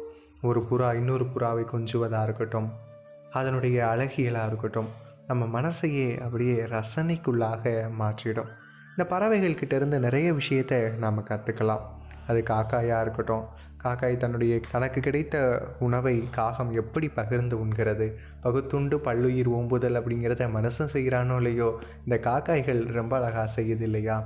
ஒரு 0.42 0.68
புறா 0.72 0.96
இன்னொரு 0.96 1.26
புறாவை 1.26 1.64
கொஞ்சுவதாக 1.64 2.24
இருக்கட்டும். 2.24 2.86
அதனுடைய 3.32 3.88
அழகியலாக 3.88 4.48
இருக்கட்டும் 4.48 4.90
நம்ம 5.28 5.62
மனசையே 5.62 6.20
அப்படியே 6.20 6.64
ரசனைக்குள்ளாக 6.64 7.64
மாற்றிடும். 8.00 8.50
இந்த 8.92 9.04
பறவைகள்கிட்ட 9.10 9.74
இருந்து 9.74 10.00
நிறைய 10.00 10.34
விஷயத்தை 10.34 10.82
நாம் 10.98 11.28
கற்றுக்கலாம் 11.30 11.84
அது 12.28 12.44
காக்காயாக 12.50 13.02
இருக்கட்டும் 13.02 13.46
காக்காய் 13.78 14.18
தன்னுடைய 14.18 14.60
தனக்கு 14.72 15.00
கிடைத்த 15.02 15.36
உணவை 15.80 16.30
காகம் 16.30 16.72
எப்படி 16.74 17.10
பகிர்ந்து 17.10 17.66
உண்கிறது 17.66 18.18
பகுத்துண்டு 18.42 18.98
பல்லுயிர் 19.00 19.48
ஓம்புதல் 19.48 19.98
அப்படிங்கிறத 20.00 20.48
மனுஷன் 20.54 20.94
செய்கிறானோ 20.94 21.36
இல்லையோ 21.36 21.80
இந்த 22.06 22.18
காக்காய்கள் 22.18 22.86
ரொம்ப 22.86 23.16
அழகாக 23.16 23.62
செய்யுது 23.62 23.82
இல்லையா? 23.82 24.18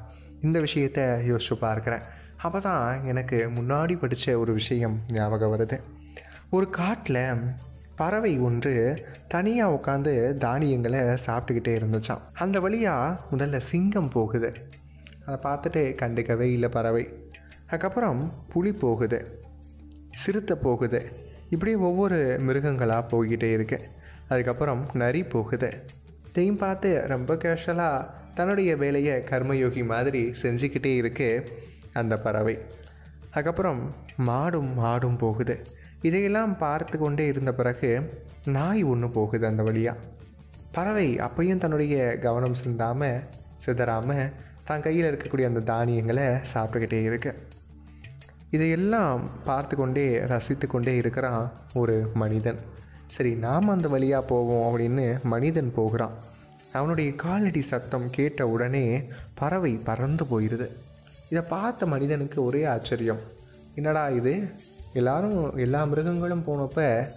இந்த 0.42 0.60
விஷயத்தை 0.60 1.04
யோசிச்சு 1.04 1.58
பார்க்குறேன். 1.62 2.02
அப்போ 2.38 2.60
தான் 2.60 3.06
எனக்கு 3.06 3.50
முன்னாடி 3.56 4.00
படித்த 4.00 4.40
ஒரு 4.40 4.54
விஷயம் 4.54 5.00
ஞாபகம் 5.08 5.58
வருது. 5.58 5.80
ஒரு 6.50 6.70
காட்டில் 6.70 7.24
பறவை 7.96 8.40
ஒன்று 8.40 9.06
தனியாக 9.28 9.74
உட்காந்து 9.74 10.34
தானியங்களை 10.34 11.00
சாப்பிட்டுக்கிட்டே 11.00 11.74
இருந்துச்சான் 11.76 12.22
அந்த 12.34 12.60
வழியாக 12.60 13.20
முதல்ல 13.32 13.58
சிங்கம் 13.58 14.10
போகுது. 14.10 14.54
அதை 15.26 15.52
பார்த்துட்டு 15.52 15.96
கண்டுக்கவே 16.02 16.52
இல்லை 16.52 16.70
பறவை. 16.70 17.30
அதுக்கப்புறம் 17.66 18.32
புலி 18.50 18.72
போகுது. 18.72 19.44
சிறுத்தை 20.14 20.58
போகுது. 20.58 21.30
இப்படி 21.50 21.76
ஒவ்வொரு 21.76 22.38
மிருகங்களாக 22.42 23.04
போய்கிட்டே 23.12 23.52
இருக்கு. 23.52 23.82
அதுக்கப்புறம் 24.28 24.90
நரி 24.94 25.24
போகுது. 25.24 25.86
இதையும் 26.28 26.58
பார்த்து 26.58 27.04
ரொம்ப 27.08 27.36
கேஷுவலாக 27.36 28.06
தன்னுடைய 28.34 28.76
வேலையை 28.76 29.24
கர்மயோகி 29.30 29.86
மாதிரி 29.86 30.34
செஞ்சுக்கிட்டே 30.42 30.96
இருக்கு 30.96 31.50
அந்த 31.94 32.18
பறவை. 32.18 32.58
அதுக்கப்புறம் 33.32 33.96
மாடும் 34.28 34.80
மாடும் 34.80 35.18
போகுது. 35.18 35.62
இதையெல்லாம் 36.02 36.58
பார்த்து 36.58 36.98
கொண்டே 37.00 37.26
இருந்த 37.28 37.52
பிறகு 37.54 37.90
நாய் 38.46 38.84
ஒன்று 38.84 39.10
போகுது 39.10 39.46
அந்த 39.48 39.64
வழியாக 39.64 40.00
பறவை 40.72 41.08
அப்பையும் 41.18 41.58
தன்னுடைய 41.58 41.96
கவனம் 42.22 42.54
சிந்தாமல் 42.54 43.24
சிதறாமல் 43.66 44.32
தன் 44.64 44.82
கையில் 44.82 45.08
இருக்கக்கூடிய 45.10 45.46
அந்த 45.46 45.60
தானியங்களை 45.60 46.26
சாப்பிட்டுக்கிட்டே 46.54 47.02
இருக்கு. 47.04 47.32
இதையெல்லாம் 48.50 49.22
பார்த்து 49.44 49.76
கொண்டே 49.76 50.06
ரசித்து 50.26 50.68
கொண்டே 50.68 50.96
இருக்கிறான் 50.96 51.44
ஒரு 51.74 51.96
மனிதன். 52.14 52.60
சரி 53.08 53.32
நாம் 53.46 53.68
அந்த 53.68 53.88
வழியாக 53.88 54.26
போவோம் 54.26 54.66
அப்படின்னு 54.70 55.06
மனிதன் 55.24 55.72
போகிறான். 55.74 56.16
அவனுடைய 56.74 57.10
காலடி 57.16 57.62
சத்தம் 57.62 58.10
கேட்ட 58.10 58.48
உடனே 58.48 58.86
பறவை 59.34 59.74
பறந்து 59.90 60.26
போயிடுது 60.32 60.68
இதை 61.30 61.44
பார்த்த 61.50 61.86
மனிதனுக்கு 61.86 62.44
ஒரே 62.44 62.64
ஆச்சரியம். 62.64 63.22
என்னடா 63.76 64.10
இது? 64.10 64.34
எல்லாரும் 64.94 65.58
எல்லா 65.58 65.84
மிருகங்களும் 65.84 66.44
போனப்ப 66.48 67.08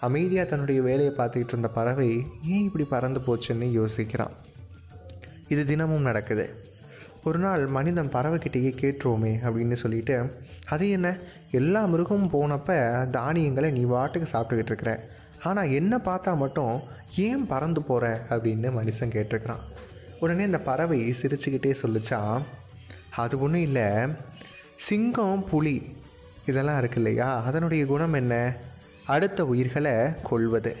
அமைதியாக 0.00 0.48
தன்னுடைய 0.48 0.82
வேலையை 0.82 1.12
பார்த்துக்கிட்டு 1.16 1.52
இருந்த 1.52 1.68
பறவை 1.68 2.26
ஏன் 2.46 2.64
இப்படி 2.64 2.84
பறந்து 2.84 3.20
போச்சுன்னு 3.20 3.68
யோசிக்கிறான். 3.78 4.30
இது 5.48 5.64
தினமும் 5.64 6.02
நடக்குது. 6.02 6.70
ஒரு 7.24 7.38
நாள் 7.38 7.66
மனிதன் 7.66 8.08
பறவைக்கிட்டேயே 8.08 8.70
கேட்டுருவோமே 8.80 9.32
அப்படின்னு 9.46 9.72
சொல்லிட்டு 9.72 10.42
அது 10.66 10.90
என்ன? 10.90 11.18
எல்லா 11.50 11.84
மிருகமும் 11.84 12.32
போனப்ப 12.32 12.70
தானியங்களை 13.10 13.70
நீ 13.70 13.84
வாட்டுக்கு 13.84 14.26
சாப்பிட்டுக்கிட்டு 14.32 14.72
இருக்கிற. 14.72 15.08
ஆனால் 15.42 15.70
என்ன 15.70 15.96
பார்த்தா 15.96 16.36
மட்டும் 16.36 16.80
ஏன் 17.16 17.46
பறந்து 17.46 17.82
போகிற 17.82 18.26
அப்படின்னு 18.30 18.68
மனுஷன் 18.78 19.14
கேட்டிருக்கிறான் 19.16 19.64
உடனே 20.20 20.44
இந்த 20.44 20.60
பறவை 20.60 21.00
சிரிச்சுக்கிட்டே 21.10 21.74
சொல்லிச்சான் 21.82 22.42
அது 23.16 23.40
ஒன்றும் 23.40 23.60
இல்லை. 23.60 23.88
சிங்கம் 24.76 25.44
புலி 25.44 25.76
இதெல்லாம் 26.46 26.78
இருக்கு 26.78 26.96
இல்லையா? 26.96 27.42
அதனுடைய 27.44 27.86
குணம் 27.86 28.12
என்ன? 28.12 28.56
அடுத்த 29.06 29.44
உயிர்களை 29.44 29.92
கொல்வது. 30.22 30.76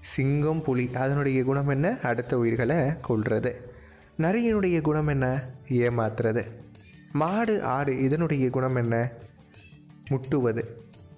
சிங்கம் 0.00 0.62
புலி 0.62 0.90
அதனுடைய 0.94 1.44
குணம் 1.44 1.68
என்ன? 1.68 1.98
அடுத்த 2.02 2.38
உயிர்களை 2.38 3.00
கொள்வது 3.00 3.72
நரியினுடைய 4.18 4.80
குணம் 4.80 5.06
என்ன? 5.06 5.42
ஏமாத்துறது. 5.68 6.42
மாடு 7.12 7.62
ஆடு 7.62 7.98
இதனுடைய 7.98 8.50
குணம் 8.50 8.74
என்ன? 8.74 9.12
முட்டுவது. 10.10 10.64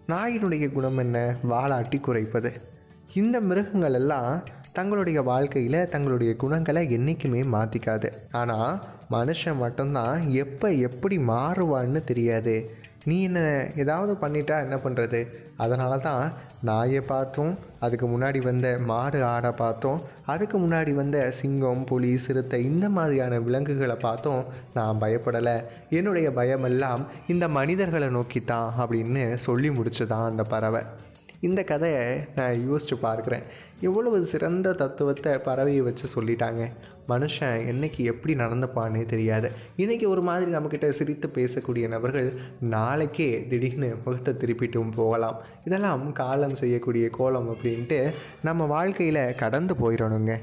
நாயினுடைய 0.09 0.73
குணம் 0.73 0.97
என்ன? 0.97 1.35
வாளாட்டி 1.51 2.01
குறைப்பது. 2.01 2.53
இந்த 3.15 3.41
மிருகங்கள் 3.41 3.95
எல்லாம் 3.95 4.45
தங்களுடைய 4.73 5.23
வாழ்க்கையில் 5.23 5.89
தங்களுடைய 5.89 6.37
குணங்களை 6.37 6.91
என்றைக்குமே 6.91 7.43
மாற்றிக்காது 7.43 8.13
ஆனால் 8.33 8.85
மனுஷன் 9.11 9.57
மட்டும்தான் 9.57 10.31
எப்போ 10.31 10.73
எப்படி 10.73 11.19
மாறுவான்னு 11.19 12.05
தெரியாது. 12.05 12.85
நீ 13.09 13.17
என்ன 13.23 13.41
ஏதாவது 13.77 14.13
பண்ணிட்டா 14.15 14.57
என்ன 14.61 14.77
பண்ணுறது 14.77 15.21
அதனால 15.57 15.99
தான் 15.99 16.33
நாயை 16.63 17.01
பார்த்தோம் 17.01 17.53
அதுக்கு 17.81 18.07
முன்னாடி 18.07 18.41
வந்த 18.43 18.79
மாடு 18.85 19.25
ஆடை 19.25 19.51
பார்த்தோம் 19.51 20.01
அதுக்கு 20.27 20.57
முன்னாடி 20.59 20.93
வந்த 20.95 21.19
சிங்கம் 21.31 21.85
புலி 21.85 22.17
சிறுத்தை 22.17 22.61
இந்த 22.65 22.89
மாதிரியான 22.89 23.39
விலங்குகளை 23.39 23.97
பார்த்தோம் 23.97 24.45
நான் 24.75 25.01
பயப்படலை. 25.01 25.57
என்னுடைய 25.91 26.31
பயமெல்லாம் 26.33 27.07
இந்த 27.27 27.49
மனிதர்களை 27.49 28.09
நோக்கித்தான் 28.09 28.75
அப்படின்னு 28.79 29.35
சொல்லி 29.35 29.69
முடிச்சுதான் 29.69 30.31
அந்த 30.31 30.43
பறவை. 30.43 30.83
இந்த 31.41 31.63
கதையை 31.63 32.05
நான் 32.37 32.69
யோசித்து 32.69 32.97
பார்க்குறேன். 33.09 33.47
எவ்வளவு 33.81 34.25
சிறந்த 34.25 34.73
தத்துவத்தை 34.73 35.33
பறவையை 35.33 35.83
வச்சு 35.83 36.07
சொல்லிட்டாங்க. 36.15 36.63
மனுஷன் 37.09 37.65
என்னைக்கு 37.73 38.03
எப்படி 38.13 38.35
நடந்துப்பானே 38.35 39.07
தெரியாது. 39.07 39.51
இன்றைக்கி 39.77 40.07
ஒரு 40.07 40.23
மாதிரி 40.23 40.53
நம்மக்கிட்ட 40.55 40.89
சிரித்து 40.89 41.29
பேசக்கூடிய 41.35 41.89
நபர்கள் 41.89 42.35
நாளைக்கே 42.61 43.47
திடீர்னு 43.47 43.97
முகத்தை 44.05 44.35
திருப்பிட்டும் 44.35 44.93
போகலாம். 44.93 45.39
இதெல்லாம் 45.65 46.13
காலம் 46.13 46.55
செய்யக்கூடிய 46.55 47.09
கோலம் 47.11 47.55
அப்படின்ட்டு 47.55 48.13
நம்ம 48.43 48.67
வாழ்க்கையில் 48.67 49.35
கடந்து 49.35 49.75
போயிடணுங்க. 49.75 50.35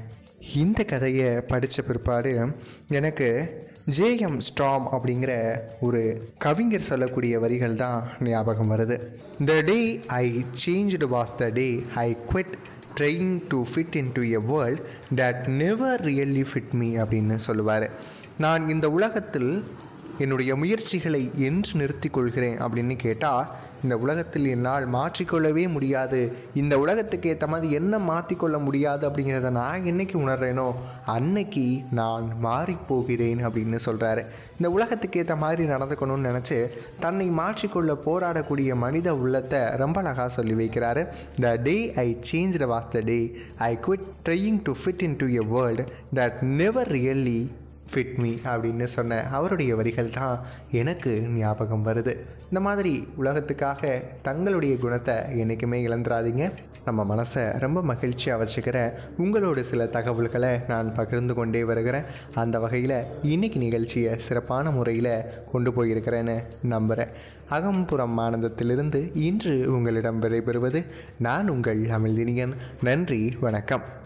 இந்த 0.54 0.84
கதையை 0.84 1.40
படித்த 1.40 1.82
பிற்பாடு 1.82 2.32
எனக்கு 2.88 3.28
ஜேஎம் 3.96 4.38
ஸ்ட்ராம் 4.46 4.86
அப்படிங்கிற 4.96 5.32
ஒரு 5.80 6.28
கவிஞர் 6.38 6.88
சொல்லக்கூடிய 6.90 7.38
வரிகள் 7.38 7.74
தான் 7.74 8.04
ஞாபகம் 8.20 8.70
வருது. 8.70 8.96
The 9.44 9.60
day 9.60 10.00
I 10.06 10.44
changed 10.66 11.08
was 11.16 11.34
the 11.36 11.48
day 11.48 11.84
I 11.94 12.16
quit 12.30 12.54
trying 13.00 13.42
to 13.48 13.64
fit 13.74 13.96
in 13.96 14.12
to 14.12 14.22
a 14.28 14.38
world 14.38 14.80
that 15.14 15.46
never 15.46 16.00
really 16.00 16.44
fit 16.52 16.72
me 16.72 16.96
அப்படின்னு 16.96 17.36
சொல்லுவார். 17.36 17.90
நான் 18.38 18.68
இந்த 18.68 18.90
உலகத்தில் 18.90 19.64
என்னுடைய 20.18 20.56
முயற்சிகளை 20.56 21.30
என்று 21.36 21.70
நிறுத்திக் 21.74 22.12
கொள்கிறேன் 22.12 22.58
அப்படின்னு 22.58 22.96
கேட்டால் 22.96 23.48
இந்த 23.84 23.96
உலகத்தில் 24.04 24.46
என்னால் 24.46 24.86
மாற்றிக்கொள்ளவே 24.94 25.64
முடியாது. 25.68 26.20
இந்த 26.54 26.78
உலகத்துக்கு 26.78 27.28
ஏற்ற 27.28 27.46
மாதிரி 27.46 27.72
என்ன 27.80 27.98
மாற்றிக்கொள்ள 27.98 28.58
முடியாது 28.58 29.10
அப்படிங்கிறத 29.10 29.50
நான் 29.50 29.88
என்னைக்கு 29.92 30.16
உணர்றேனோ 30.24 30.66
அன்னைக்கு 31.16 31.66
நான் 31.90 32.26
மாறிப்போகிறேன் 32.42 33.42
அப்படின்னு 33.48 33.80
சொல்கிறாரு 33.86 34.24
இந்த 34.58 34.70
உலகத்துக்கு 34.70 35.20
ஏற்ற 35.20 35.36
மாதிரி 35.36 35.68
நடந்துக்கணும்னு 35.68 36.28
நினச்சி 36.30 36.58
தன்னை 37.00 37.28
மாற்றிக்கொள்ள 37.40 37.92
போராடக்கூடிய 38.06 38.74
மனித 38.74 39.14
உள்ளத்தை 39.14 39.60
ரொம்ப 39.82 40.00
அழகாக 40.00 40.28
சொல்லி 40.28 40.54
வைக்கிறாரு. 40.54 41.02
The 41.40 41.54
day 41.56 41.92
I 41.94 42.18
change 42.32 42.62
was 42.74 42.88
the 42.88 43.00
day 43.00 43.18
I 43.58 43.78
quit 43.86 44.06
trying 44.28 44.60
to 44.62 44.72
fit 44.84 45.02
in 45.02 45.16
to 45.16 45.26
a 45.26 45.44
world 45.54 45.84
that 46.14 46.40
never 46.40 46.88
really 46.88 47.40
fit 47.92 48.16
me 48.16 48.34
அப்படின்னு 48.44 48.84
சொன்ன 48.84 49.22
அவருடைய 49.28 49.76
வரிகள் 49.76 50.08
தான் 50.08 50.40
எனக்கு 50.70 51.20
ஞாபகம் 51.30 51.86
வருது. 51.86 52.16
இந்த 52.48 52.60
மாதிரி 52.60 53.08
உலகத்துக்காக 53.16 54.02
தங்களுடைய 54.22 54.78
குணத்தை 54.78 55.14
என்றைக்குமே 55.38 55.86
இழந்துடாதீங்க 55.86 56.52
நம்ம 56.84 57.16
மனசை 57.16 57.58
ரொம்ப 57.58 57.82
மகிழ்ச்சியாக 57.82 58.44
வச்சுக்கிற 58.44 58.92
உங்களோட 59.18 59.60
சில 59.60 59.86
தகவல்களை 59.86 60.60
நான் 60.68 60.94
பகிர்ந்து 60.94 61.34
கொண்டே 61.34 61.64
வருகிறேன். 61.64 62.04
அந்த 62.34 62.58
வகையில் 62.58 63.04
இன்னைக்கு 63.22 63.58
நிகழ்ச்சியை 63.58 64.18
சிறப்பான 64.18 64.70
முறையில் 64.70 65.24
கொண்டு 65.52 65.70
போயிருக்கிறேன்னு 65.70 66.44
நம்புகிறேன் 66.62 67.08
அகம்புறம் 67.50 68.18
ஆனந்தத்திலிருந்து 68.18 69.10
இன்று 69.14 69.72
உங்களிடம் 69.72 70.22
விடைபெறுவது 70.22 70.86
நான் 71.18 71.48
உங்கள் 71.48 71.78
அமிழ்தினியன். 71.78 72.54
நன்றி 72.82 73.36
வணக்கம். 73.40 74.02